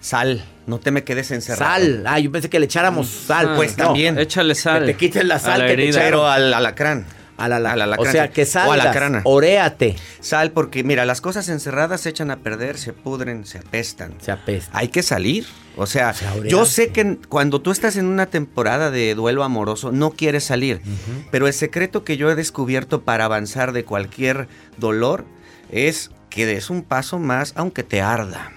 Sal. 0.00 0.42
No 0.66 0.78
te 0.78 0.90
me 0.90 1.04
quedes 1.04 1.30
encerrado. 1.30 1.72
sal. 1.72 2.04
Ah, 2.06 2.18
yo 2.18 2.30
pensé 2.32 2.48
que 2.48 2.58
le 2.58 2.66
echáramos 2.66 3.08
sal. 3.08 3.50
Ah, 3.50 3.56
pues 3.56 3.76
no. 3.76 3.86
también. 3.86 4.18
Échale 4.18 4.54
sal. 4.54 4.80
Que 4.86 4.92
te 4.92 4.96
quites 4.96 5.24
la 5.24 5.34
a 5.34 5.38
sal 5.38 5.60
la 5.60 5.66
que 5.66 5.76
te 5.76 5.88
echaron. 5.88 6.26
Al 6.26 6.54
alacrán. 6.54 7.04
A 7.40 7.48
la, 7.48 7.58
la- 7.58 7.72
al 7.72 7.82
alacrán, 7.82 8.08
o 8.08 8.12
sea, 8.12 8.30
que 8.30 8.42
O 8.42 8.46
salgas, 8.46 8.80
alacrana. 8.80 9.22
oréate. 9.24 9.96
Sal 10.20 10.52
porque, 10.52 10.84
mira, 10.84 11.04
las 11.04 11.20
cosas 11.20 11.48
encerradas 11.48 12.02
se 12.02 12.10
echan 12.10 12.30
a 12.30 12.36
perder, 12.36 12.78
se 12.78 12.92
pudren, 12.92 13.44
se 13.46 13.58
apestan. 13.58 14.14
Se 14.20 14.30
apesta. 14.30 14.70
Hay 14.76 14.88
que 14.88 15.02
salir. 15.02 15.46
O 15.76 15.86
sea, 15.86 16.14
yo 16.46 16.66
sé 16.66 16.88
que 16.90 17.16
cuando 17.28 17.60
tú 17.62 17.70
estás 17.70 17.96
en 17.96 18.04
una 18.06 18.26
temporada 18.26 18.90
de 18.90 19.14
duelo 19.14 19.44
amoroso, 19.44 19.92
no 19.92 20.10
quieres 20.10 20.44
salir. 20.44 20.82
Pero 21.30 21.46
el 21.46 21.52
secreto 21.54 22.04
que 22.04 22.16
yo 22.16 22.30
he 22.30 22.34
descubierto 22.34 23.02
para 23.02 23.24
avanzar 23.24 23.72
de 23.72 23.84
cualquier 23.84 24.48
dolor 24.76 25.24
es 25.70 26.10
que 26.28 26.44
des 26.46 26.68
un 26.70 26.82
paso 26.82 27.18
más, 27.18 27.52
aunque 27.56 27.82
te 27.82 28.02
arda. 28.02 28.52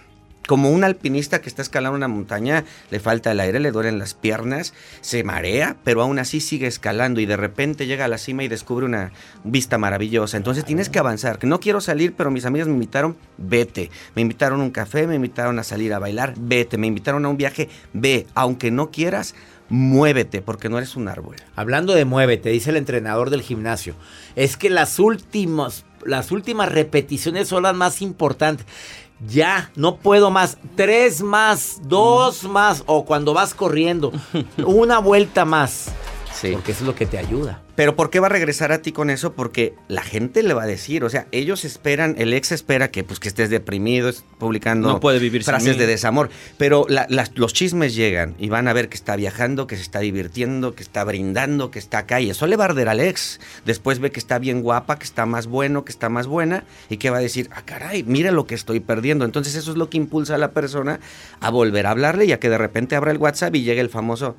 Como 0.47 0.71
un 0.71 0.83
alpinista 0.83 1.39
que 1.39 1.47
está 1.47 1.61
escalando 1.61 1.95
una 1.95 2.09
montaña, 2.09 2.65
le 2.91 2.99
falta 2.99 3.31
el 3.31 3.39
aire, 3.39 3.61
le 3.61 3.71
duelen 3.71 3.97
las 3.97 4.13
piernas, 4.13 4.73
se 4.99 5.23
marea, 5.23 5.77
pero 5.85 6.01
aún 6.01 6.19
así 6.19 6.41
sigue 6.41 6.67
escalando 6.67 7.21
y 7.21 7.25
de 7.25 7.37
repente 7.37 7.87
llega 7.87 8.05
a 8.05 8.09
la 8.09 8.17
cima 8.17 8.43
y 8.43 8.49
descubre 8.49 8.85
una 8.85 9.11
vista 9.45 9.77
maravillosa. 9.77 10.35
Entonces 10.35 10.65
tienes 10.65 10.89
que 10.89 10.99
avanzar. 10.99 11.39
No 11.43 11.61
quiero 11.61 11.79
salir, 11.79 12.13
pero 12.13 12.29
mis 12.29 12.45
amigas 12.45 12.67
me 12.67 12.73
invitaron, 12.73 13.15
vete. 13.37 13.89
Me 14.15 14.21
invitaron 14.21 14.59
a 14.59 14.63
un 14.63 14.71
café, 14.71 15.07
me 15.07 15.15
invitaron 15.15 15.59
a 15.59 15.63
salir 15.63 15.93
a 15.93 15.99
bailar, 15.99 16.33
vete. 16.37 16.77
Me 16.77 16.87
invitaron 16.87 17.25
a 17.25 17.29
un 17.29 17.37
viaje, 17.37 17.69
ve. 17.93 18.27
Aunque 18.35 18.69
no 18.69 18.91
quieras, 18.91 19.35
muévete, 19.69 20.41
porque 20.41 20.69
no 20.69 20.77
eres 20.77 20.95
un 20.95 21.07
árbol. 21.07 21.37
Hablando 21.55 21.93
de 21.93 22.05
muévete, 22.05 22.49
dice 22.49 22.69
el 22.69 22.77
entrenador 22.77 23.29
del 23.29 23.41
gimnasio, 23.41 23.95
es 24.35 24.57
que 24.57 24.69
las 24.69 24.99
últimas, 24.99 25.85
las 26.05 26.31
últimas 26.31 26.71
repeticiones 26.71 27.47
son 27.47 27.63
las 27.63 27.75
más 27.75 28.01
importantes. 28.01 28.65
Ya, 29.27 29.71
no 29.75 29.95
puedo 29.97 30.29
más. 30.29 30.57
Tres 30.75 31.21
más, 31.21 31.81
dos 31.83 32.43
más, 32.43 32.83
o 32.85 33.05
cuando 33.05 33.33
vas 33.33 33.53
corriendo, 33.53 34.11
una 34.65 34.99
vuelta 34.99 35.45
más. 35.45 35.91
Sí. 36.33 36.51
Porque 36.53 36.71
eso 36.73 36.83
es 36.83 36.87
lo 36.87 36.95
que 36.95 37.05
te 37.05 37.17
ayuda. 37.17 37.62
Pero 37.75 37.95
¿por 37.95 38.11
qué 38.11 38.19
va 38.19 38.27
a 38.27 38.29
regresar 38.29 38.71
a 38.71 38.83
ti 38.83 38.91
con 38.91 39.09
eso? 39.09 39.33
Porque 39.33 39.73
la 39.87 40.03
gente 40.03 40.43
le 40.43 40.53
va 40.53 40.61
a 40.61 40.67
decir, 40.67 41.03
o 41.03 41.09
sea, 41.09 41.25
ellos 41.31 41.65
esperan, 41.65 42.13
el 42.19 42.31
ex 42.33 42.51
espera 42.51 42.91
que 42.91 43.03
pues 43.03 43.19
que 43.19 43.27
estés 43.27 43.49
deprimido, 43.49 44.11
publicando 44.37 44.87
No 44.89 44.99
puede 44.99 45.17
vivir 45.17 45.43
frases 45.43 45.77
de 45.79 45.87
desamor, 45.87 46.29
pero 46.59 46.85
la- 46.87 47.07
las- 47.09 47.35
los 47.35 47.51
chismes 47.51 47.95
llegan 47.95 48.35
y 48.37 48.49
van 48.49 48.67
a 48.67 48.73
ver 48.73 48.89
que 48.89 48.95
está 48.95 49.15
viajando, 49.15 49.65
que 49.65 49.75
se 49.75 49.81
está 49.81 50.01
divirtiendo, 50.01 50.75
que 50.75 50.83
está 50.83 51.03
brindando, 51.03 51.71
que 51.71 51.79
está 51.79 51.97
acá 51.99 52.21
y 52.21 52.29
eso 52.29 52.45
le 52.45 52.57
va 52.57 52.65
a 52.65 52.67
arder 52.67 52.89
al 52.89 52.99
ex. 52.99 53.39
Después 53.65 53.97
ve 53.97 54.11
que 54.11 54.19
está 54.19 54.37
bien 54.37 54.61
guapa, 54.61 54.99
que 54.99 55.05
está 55.05 55.25
más 55.25 55.47
bueno, 55.47 55.83
que 55.83 55.91
está 55.91 56.09
más 56.09 56.27
buena 56.27 56.65
y 56.91 56.97
que 56.97 57.09
va 57.09 57.17
a 57.17 57.21
decir, 57.21 57.49
ah 57.55 57.63
caray, 57.65 58.03
mira 58.03 58.31
lo 58.31 58.45
que 58.45 58.53
estoy 58.53 58.81
perdiendo. 58.81 59.25
Entonces 59.25 59.55
eso 59.55 59.71
es 59.71 59.77
lo 59.77 59.89
que 59.89 59.97
impulsa 59.97 60.35
a 60.35 60.37
la 60.37 60.51
persona 60.51 60.99
a 61.39 61.49
volver 61.49 61.87
a 61.87 61.89
hablarle 61.89 62.25
y 62.25 62.33
a 62.33 62.39
que 62.39 62.49
de 62.49 62.57
repente 62.59 62.95
abra 62.95 63.09
el 63.11 63.17
WhatsApp 63.17 63.55
y 63.55 63.63
llegue 63.63 63.81
el 63.81 63.89
famoso, 63.89 64.35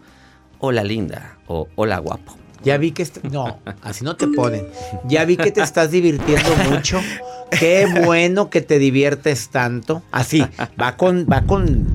hola 0.61 0.85
linda 0.85 1.37
o 1.49 1.67
hola 1.75 1.99
guapo. 1.99 2.39
Ya 2.65 2.79
vi 2.79 2.93
que... 2.93 3.07
No, 3.31 3.61
así 3.83 4.05
no 4.05 4.17
te 4.17 4.27
ponen. 4.29 4.67
Ya 5.07 5.25
vi 5.25 5.37
que 5.37 5.51
te 5.51 5.63
estás 5.63 5.91
divirtiendo 5.91 6.57
mucho. 6.71 7.01
Qué 7.59 7.87
bueno 8.05 8.51
que 8.51 8.61
te 8.61 8.79
diviertes 8.79 9.49
tanto. 9.51 10.03
Así, 10.11 10.45
va 10.81 10.97
con... 10.97 11.27
Va 11.31 11.43
con... 11.43 11.87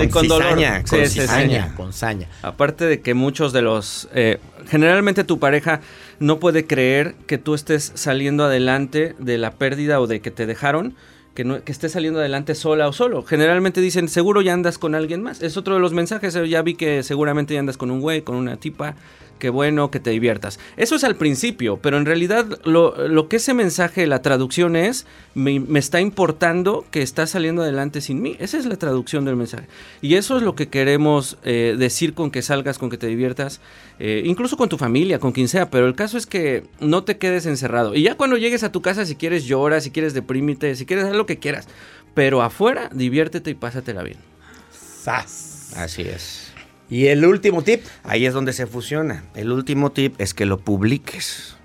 Sí, 0.00 0.08
con 0.08 0.26
dolor. 0.26 0.54
cizaña, 0.54 0.78
Sí, 0.86 0.96
con 0.96 0.98
sí, 1.00 1.06
sí. 1.06 1.20
cizaña, 1.20 1.74
con 1.76 1.92
saña. 1.92 2.26
Aparte 2.40 2.86
de 2.86 3.00
que 3.02 3.12
muchos 3.12 3.52
de 3.52 3.60
los... 3.60 4.08
eh, 4.14 4.38
generalmente 4.66 5.22
tu 5.22 5.38
pareja 5.38 5.80
no 6.18 6.38
puede 6.38 6.66
creer 6.66 7.14
que 7.26 7.36
tú 7.36 7.52
estés 7.52 7.92
saliendo 7.94 8.44
adelante 8.44 9.14
de 9.18 9.36
la 9.36 9.50
pérdida 9.50 10.00
o 10.00 10.06
de 10.06 10.20
que 10.20 10.30
te 10.30 10.46
dejaron, 10.46 10.94
que, 11.34 11.44
no, 11.44 11.62
que 11.62 11.72
estés 11.72 11.92
saliendo 11.92 12.20
adelante 12.20 12.54
sola 12.54 12.88
o 12.88 12.94
solo. 12.94 13.22
Generalmente 13.22 13.82
dicen, 13.82 14.08
seguro 14.08 14.40
ya 14.40 14.54
andas 14.54 14.78
con 14.78 14.94
alguien 14.94 15.22
más. 15.22 15.42
Es 15.42 15.58
otro 15.58 15.74
de 15.74 15.80
los 15.80 15.92
mensajes, 15.92 16.34
eh, 16.36 16.48
ya 16.48 16.62
vi 16.62 16.74
que 16.74 17.02
seguramente 17.02 17.52
ya 17.52 17.60
andas 17.60 17.76
con 17.76 17.90
un 17.90 18.00
güey, 18.00 18.22
con 18.22 18.36
una 18.36 18.56
tipa. 18.56 18.94
Qué 19.42 19.50
bueno 19.50 19.90
que 19.90 19.98
te 19.98 20.10
diviertas. 20.10 20.60
Eso 20.76 20.94
es 20.94 21.02
al 21.02 21.16
principio, 21.16 21.78
pero 21.78 21.96
en 21.96 22.06
realidad 22.06 22.60
lo, 22.62 23.08
lo 23.08 23.26
que 23.26 23.38
ese 23.38 23.54
mensaje, 23.54 24.06
la 24.06 24.22
traducción 24.22 24.76
es, 24.76 25.04
me, 25.34 25.58
me 25.58 25.80
está 25.80 26.00
importando 26.00 26.84
que 26.92 27.02
estás 27.02 27.30
saliendo 27.30 27.62
adelante 27.62 28.00
sin 28.00 28.22
mí. 28.22 28.36
Esa 28.38 28.56
es 28.56 28.66
la 28.66 28.76
traducción 28.76 29.24
del 29.24 29.34
mensaje. 29.34 29.66
Y 30.00 30.14
eso 30.14 30.36
es 30.36 30.44
lo 30.44 30.54
que 30.54 30.68
queremos 30.68 31.38
eh, 31.42 31.74
decir 31.76 32.14
con 32.14 32.30
que 32.30 32.40
salgas, 32.40 32.78
con 32.78 32.88
que 32.88 32.98
te 32.98 33.08
diviertas, 33.08 33.60
eh, 33.98 34.22
incluso 34.24 34.56
con 34.56 34.68
tu 34.68 34.78
familia, 34.78 35.18
con 35.18 35.32
quien 35.32 35.48
sea. 35.48 35.70
Pero 35.70 35.88
el 35.88 35.96
caso 35.96 36.18
es 36.18 36.26
que 36.26 36.62
no 36.78 37.02
te 37.02 37.18
quedes 37.18 37.44
encerrado. 37.44 37.96
Y 37.96 38.02
ya 38.04 38.14
cuando 38.14 38.36
llegues 38.36 38.62
a 38.62 38.70
tu 38.70 38.80
casa, 38.80 39.04
si 39.06 39.16
quieres 39.16 39.44
llora, 39.44 39.80
si 39.80 39.90
quieres 39.90 40.14
deprímete, 40.14 40.76
si 40.76 40.86
quieres 40.86 41.06
hacer 41.06 41.16
lo 41.16 41.26
que 41.26 41.40
quieras. 41.40 41.66
Pero 42.14 42.42
afuera, 42.42 42.90
diviértete 42.94 43.50
y 43.50 43.54
pásatela 43.54 44.04
bien. 44.04 44.18
¡Sas! 44.70 45.72
Así 45.74 46.02
es. 46.02 46.51
Y 46.92 47.06
el 47.06 47.24
último 47.24 47.62
tip. 47.62 47.82
Ahí 48.04 48.26
es 48.26 48.34
donde 48.34 48.52
se 48.52 48.66
fusiona. 48.66 49.24
El 49.34 49.50
último 49.50 49.92
tip 49.92 50.14
es 50.20 50.34
que 50.34 50.44
lo 50.44 50.58
publiques. 50.58 51.56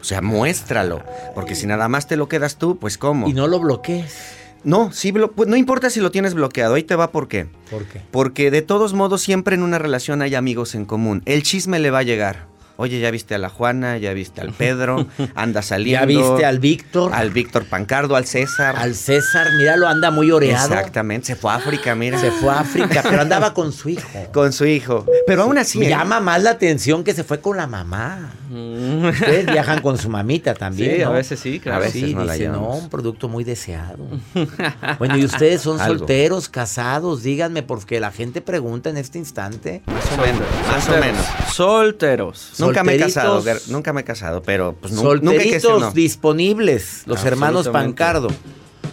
O 0.00 0.04
sea, 0.04 0.22
muéstralo. 0.22 1.04
Porque 1.34 1.54
si 1.54 1.66
nada 1.66 1.86
más 1.88 2.06
te 2.06 2.16
lo 2.16 2.30
quedas 2.30 2.56
tú, 2.56 2.78
pues 2.78 2.96
¿cómo? 2.96 3.28
Y 3.28 3.34
no 3.34 3.46
lo 3.46 3.60
bloquees. 3.60 4.16
No, 4.64 4.90
sí, 4.90 5.12
pues, 5.12 5.50
no 5.50 5.56
importa 5.56 5.90
si 5.90 6.00
lo 6.00 6.10
tienes 6.10 6.32
bloqueado. 6.32 6.76
Ahí 6.76 6.82
te 6.82 6.96
va 6.96 7.10
por 7.12 7.28
qué. 7.28 7.46
¿Por 7.70 7.84
qué? 7.84 8.00
Porque 8.10 8.50
de 8.50 8.62
todos 8.62 8.94
modos 8.94 9.20
siempre 9.20 9.54
en 9.54 9.62
una 9.62 9.78
relación 9.78 10.22
hay 10.22 10.34
amigos 10.34 10.74
en 10.74 10.86
común. 10.86 11.20
El 11.26 11.42
chisme 11.42 11.78
le 11.78 11.90
va 11.90 11.98
a 11.98 12.04
llegar. 12.04 12.46
Oye, 12.76 12.98
ya 12.98 13.10
viste 13.12 13.36
a 13.36 13.38
la 13.38 13.48
Juana, 13.48 13.98
ya 13.98 14.12
viste 14.14 14.40
al 14.40 14.52
Pedro, 14.52 15.06
anda 15.36 15.62
saliendo. 15.62 16.00
¿Ya 16.00 16.06
viste 16.06 16.44
al 16.44 16.58
Víctor? 16.58 17.14
Al 17.14 17.30
Víctor 17.30 17.66
Pancardo, 17.66 18.16
al 18.16 18.26
César. 18.26 18.74
Al 18.76 18.96
César, 18.96 19.46
míralo, 19.56 19.86
anda 19.86 20.10
muy 20.10 20.32
oreado. 20.32 20.74
Exactamente, 20.74 21.28
se 21.28 21.36
fue 21.36 21.52
a 21.52 21.54
África, 21.54 21.94
mira. 21.94 22.18
Se 22.18 22.32
fue 22.32 22.50
a 22.50 22.60
África, 22.60 23.02
pero 23.04 23.22
andaba 23.22 23.54
con 23.54 23.72
su 23.72 23.90
hijo. 23.90 24.08
Con 24.32 24.52
su 24.52 24.66
hijo. 24.66 25.06
Pero 25.26 25.42
aún 25.42 25.58
así. 25.58 25.78
Me 25.78 25.86
¿eh? 25.86 25.90
llama 25.90 26.18
más 26.18 26.42
la 26.42 26.50
atención 26.50 27.04
que 27.04 27.14
se 27.14 27.22
fue 27.22 27.40
con 27.40 27.56
la 27.56 27.66
mamá. 27.66 28.32
Ustedes 28.50 29.46
viajan 29.46 29.80
con 29.80 29.98
su 29.98 30.08
mamita 30.08 30.54
también. 30.54 30.96
Sí, 30.96 31.02
a 31.02 31.06
¿no? 31.06 31.12
veces 31.12 31.40
sí, 31.40 31.60
claro. 31.60 31.78
A 31.78 31.86
veces 31.86 32.02
sí, 32.02 32.14
no 32.14 32.52
no, 32.52 32.68
un 32.76 32.88
producto 32.88 33.28
muy 33.28 33.44
deseado. 33.44 34.06
bueno, 34.98 35.16
y 35.16 35.24
ustedes 35.24 35.60
son 35.62 35.80
Algo. 35.80 35.98
solteros, 35.98 36.48
casados, 36.48 37.22
díganme, 37.22 37.62
porque 37.62 38.00
la 38.00 38.10
gente 38.10 38.40
pregunta 38.40 38.90
en 38.90 38.96
este 38.96 39.18
instante. 39.18 39.82
Más 39.86 40.04
o 40.12 40.20
menos, 40.20 40.42
más 40.70 40.88
o 40.88 41.00
menos. 41.00 41.26
Solteros. 41.52 42.50
Nunca 42.66 42.84
me 42.84 42.94
he 42.94 42.98
casado, 42.98 43.42
nunca 43.68 43.92
me 43.92 44.00
he 44.02 44.04
casado, 44.04 44.42
pero 44.42 44.74
pues 44.80 44.92
nu- 44.92 45.02
nunca 45.02 45.18
Solteritos 45.20 45.62
decir 45.62 45.80
no. 45.80 45.90
disponibles, 45.92 47.02
los 47.06 47.24
hermanos. 47.24 47.68
Pancardo. 47.68 48.28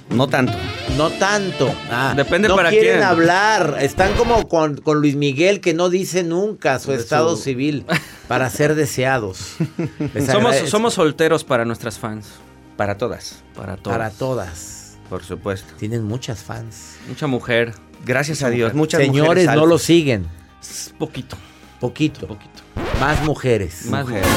No 0.09 0.27
tanto. 0.27 0.53
No 0.97 1.09
tanto. 1.09 1.73
Ah, 1.89 2.13
Depende 2.15 2.49
no 2.49 2.57
para 2.57 2.69
quieren 2.69 2.95
quién. 2.97 3.03
hablar. 3.03 3.77
Están 3.79 4.13
como 4.15 4.47
con, 4.49 4.75
con 4.77 4.99
Luis 4.99 5.15
Miguel 5.15 5.61
que 5.61 5.73
no 5.73 5.89
dice 5.89 6.23
nunca 6.23 6.79
su 6.79 6.91
De 6.91 6.97
estado 6.97 7.37
su- 7.37 7.43
civil 7.43 7.85
para 8.27 8.49
ser 8.49 8.75
deseados. 8.75 9.55
Somos, 10.67 10.93
solteros 10.95 11.43
para 11.45 11.63
nuestras 11.63 11.97
fans. 11.97 12.27
Para 12.75 12.97
todas, 12.97 13.43
Para 13.55 13.77
todos. 13.77 13.95
para 13.97 14.09
todas. 14.09 14.97
por 15.09 15.23
supuesto. 15.23 15.73
Tienen 15.77 16.03
muchas 16.03 16.39
fans. 16.43 16.95
Mucha 17.07 17.27
mujer. 17.27 17.73
Gracias 18.05 18.43
a 18.43 18.49
Dios. 18.49 18.73
Muchas 18.73 18.99
Señores, 19.01 19.45
mujeres 19.45 19.55
no 19.55 19.65
lo 19.65 19.77
siguen. 19.77 20.25
Poquito. 20.97 21.37
Poquito. 21.81 22.27
Poquito. 22.27 22.61
Más 23.01 23.21
mujeres. 23.25 23.87
Más 23.87 24.05
Mujeres. 24.05 24.27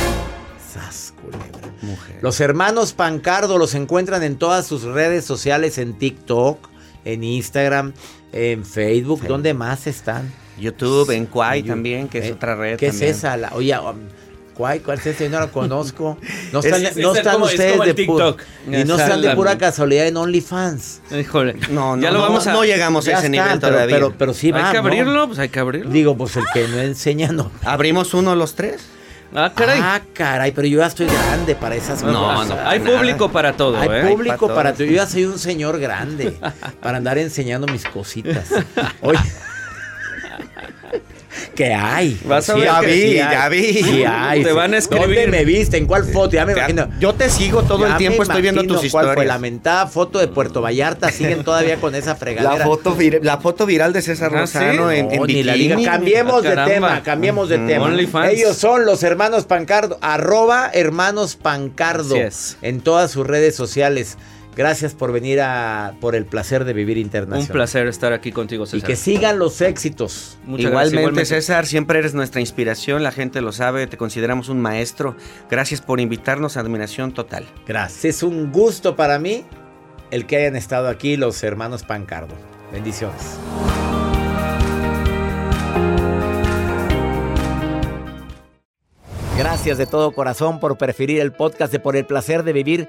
Sas, 0.72 1.14
culebra. 1.22 1.48
Mujeres. 1.82 2.22
Los 2.22 2.40
hermanos 2.40 2.92
Pancardo 2.94 3.58
los 3.58 3.74
encuentran 3.74 4.22
en 4.24 4.36
todas 4.36 4.66
sus 4.66 4.82
redes 4.82 5.24
sociales, 5.24 5.78
en 5.78 5.96
TikTok, 5.98 6.68
en 7.04 7.22
Instagram, 7.22 7.92
en 8.32 8.64
Facebook. 8.64 9.20
Sí. 9.22 9.28
¿Dónde 9.28 9.54
más 9.54 9.86
están? 9.86 10.32
YouTube, 10.58 11.10
en 11.10 11.26
Kwai 11.26 11.62
también, 11.62 12.08
que 12.08 12.18
es 12.18 12.24
Eh, 12.26 12.32
otra 12.32 12.54
red. 12.56 12.76
¿Qué 12.78 12.88
también. 12.88 13.10
es 13.10 13.16
esa? 13.18 13.36
La- 13.36 13.52
oye, 13.54 13.76
um, 13.78 13.96
¿cuál, 14.54 14.80
¿cuál 14.80 14.98
es 14.98 15.06
esa? 15.06 15.24
Yo 15.24 15.30
no 15.30 15.40
la 15.40 15.48
conozco. 15.48 16.16
No 16.52 16.60
Es- 16.60 16.64
están, 16.64 16.86
es- 16.86 16.96
no 16.96 17.12
es 17.12 17.18
están 17.18 17.32
como- 17.34 17.46
es 17.46 17.52
ustedes 17.52 17.72
de 17.72 17.78
pura 17.78 17.94
TikTok. 17.94 18.42
y 18.68 18.84
no 18.84 18.96
están 18.96 19.20
de 19.22 19.34
pura 19.34 19.58
casualidad 19.58 20.06
en 20.06 20.16
OnlyFans. 20.16 21.00
Híjole. 21.18 21.54
No, 21.70 21.96
no, 21.96 22.02
ya 22.02 22.10
lo 22.10 22.18
no, 22.18 22.24
vamos 22.24 22.46
a. 22.46 22.52
no 22.52 22.64
llegamos 22.64 23.04
Ya 23.04 23.16
a 23.16 23.18
ese 23.18 23.26
están, 23.26 23.32
nivel 23.32 23.60
pero, 23.60 23.72
todavía. 23.74 23.96
pero, 23.96 24.14
pero 24.16 24.34
sí 24.34 24.46
hay 24.48 24.52
que 24.52 24.72
¿no? 24.74 24.78
abrirlo, 24.78 25.26
pues 25.26 25.38
hay 25.38 25.48
que 25.48 25.58
abrirlo. 25.60 25.90
Digo, 25.90 26.16
pues 26.16 26.36
el 26.36 26.44
que 26.52 26.66
no 26.68 26.78
enseña 26.78 27.28
no. 27.32 27.50
¿Abrimos 27.64 28.14
uno 28.14 28.34
los 28.34 28.54
tres? 28.54 28.80
ah, 29.36 29.52
caray. 29.54 29.80
Ah, 29.82 30.00
caray, 30.12 30.52
pero 30.52 30.68
yo 30.68 30.78
ya 30.78 30.86
estoy 30.86 31.06
grande 31.06 31.56
para 31.56 31.74
esas 31.74 32.02
No, 32.04 32.12
cosas. 32.36 32.48
no, 32.50 32.68
hay 32.68 32.78
nada. 32.78 32.96
público 32.98 33.30
para 33.32 33.52
todo, 33.56 33.76
Hay 33.80 33.88
¿eh? 33.88 34.04
público 34.08 34.46
para 34.46 34.54
para 34.54 34.72
todo. 34.74 34.84
Yo 34.84 34.92
ya 34.92 35.06
soy 35.06 35.24
un 35.24 35.40
señor 35.40 35.80
grande 35.80 36.36
para 36.80 36.98
andar 36.98 37.18
enseñando 37.18 37.66
mis 37.66 37.84
cositas. 37.84 38.46
Oye. 39.00 39.18
¿Qué 41.54 41.72
hay? 41.72 42.18
Vas 42.24 42.48
a 42.50 42.54
Sí 42.54 42.60
ver 42.60 42.70
que 42.80 42.92
sí 42.94 43.00
vi, 43.00 43.18
hay. 43.18 43.32
ya 43.32 43.48
vi. 43.48 43.72
Sí 43.82 44.04
hay. 44.06 44.42
Te 44.42 44.52
van 44.52 44.74
a 44.74 44.78
escribir. 44.78 45.06
¿Dónde 45.06 45.26
me 45.28 45.44
viste? 45.44 45.76
¿En 45.76 45.86
cuál 45.86 46.04
foto? 46.04 46.32
Ya 46.32 46.44
me 46.44 46.52
imagino. 46.52 46.88
Yo 46.98 47.14
te 47.14 47.30
sigo 47.30 47.62
todo 47.62 47.86
Ya 47.86 47.92
el 47.92 47.96
tiempo, 47.98 48.22
estoy 48.22 48.42
viendo 48.42 48.62
tus 48.62 48.76
cuál 48.90 48.90
fue 48.90 49.00
historias. 49.12 49.26
la 49.26 49.38
mentada 49.38 49.86
foto 49.86 50.18
de 50.18 50.28
Puerto 50.28 50.60
Vallarta. 50.62 51.10
Siguen 51.12 51.44
todavía 51.44 51.76
con 51.76 51.94
esa 51.94 52.16
fregadera. 52.16 52.58
La 52.58 52.64
foto, 52.64 52.96
vir- 52.96 53.20
la 53.22 53.38
foto 53.38 53.66
viral 53.66 53.92
de 53.92 54.02
César 54.02 54.30
Ah, 54.34 54.40
Lozano 54.40 54.90
¿sí? 54.90 54.96
en, 54.96 55.10
en 55.12 55.20
No, 55.20 55.26
ni 55.26 55.42
la 55.42 55.54
liga. 55.56 55.76
Cambiemos 55.84 56.44
Ah, 56.44 56.50
de 56.66 56.72
tema, 56.74 57.02
cambiemos 57.02 57.48
de 57.48 57.58
Mm, 57.58 57.66
tema. 57.66 57.84
OnlyFans. 57.86 58.32
Ellos 58.32 58.56
son 58.56 58.84
los 58.84 59.02
hermanos 59.02 59.44
Pancardo, 59.44 59.98
arroba 60.00 60.70
hermanos 60.72 61.36
Pancardo 61.36 62.14
Así 62.14 62.18
es. 62.24 62.56
en 62.62 62.80
todas 62.80 63.10
sus 63.10 63.26
redes 63.26 63.54
sociales. 63.54 64.16
Gracias 64.56 64.94
por 64.94 65.10
venir 65.12 65.40
a 65.40 65.94
por 66.00 66.14
el 66.14 66.26
placer 66.26 66.64
de 66.64 66.72
vivir 66.72 66.96
Un 66.96 67.02
internacional. 67.02 67.52
placer 67.52 67.86
estar 67.88 68.12
aquí 68.12 68.30
contigo, 68.32 68.64
Y 68.64 68.66
César. 68.68 68.86
que 68.86 68.96
sigan 68.96 69.38
los 69.38 69.60
éxitos. 69.60 70.38
Muchas 70.44 70.70
igualmente, 70.70 71.10
gracias, 71.12 71.28
César, 71.46 71.66
siempre 71.66 71.98
eres 71.98 72.14
nuestra 72.14 72.40
inspiración, 72.40 73.02
la 73.02 73.10
gente 73.12 73.40
lo 73.40 73.52
sabe, 73.52 73.86
te 73.86 73.96
consideramos 73.96 74.48
un 74.48 74.60
maestro. 74.60 75.16
Gracias 75.50 75.80
por 75.80 76.00
invitarnos, 76.00 76.56
admiración 76.56 77.12
total. 77.12 77.46
Gracias. 77.66 78.04
Es 78.04 78.22
un 78.22 78.52
gusto 78.52 78.94
para 78.96 79.18
mí 79.18 79.44
el 80.10 80.26
que 80.26 80.36
hayan 80.36 80.54
estado 80.56 80.88
aquí 80.88 81.16
los 81.16 81.42
hermanos 81.42 81.82
Pancardo. 81.82 82.34
Bendiciones. 82.72 83.38
Gracias 89.36 89.78
de 89.78 89.86
todo 89.86 90.12
corazón 90.12 90.60
por 90.60 90.78
preferir 90.78 91.20
el 91.20 91.32
podcast 91.32 91.72
de 91.72 91.80
Por 91.80 91.96
el 91.96 92.06
placer 92.06 92.44
de 92.44 92.52
vivir 92.52 92.88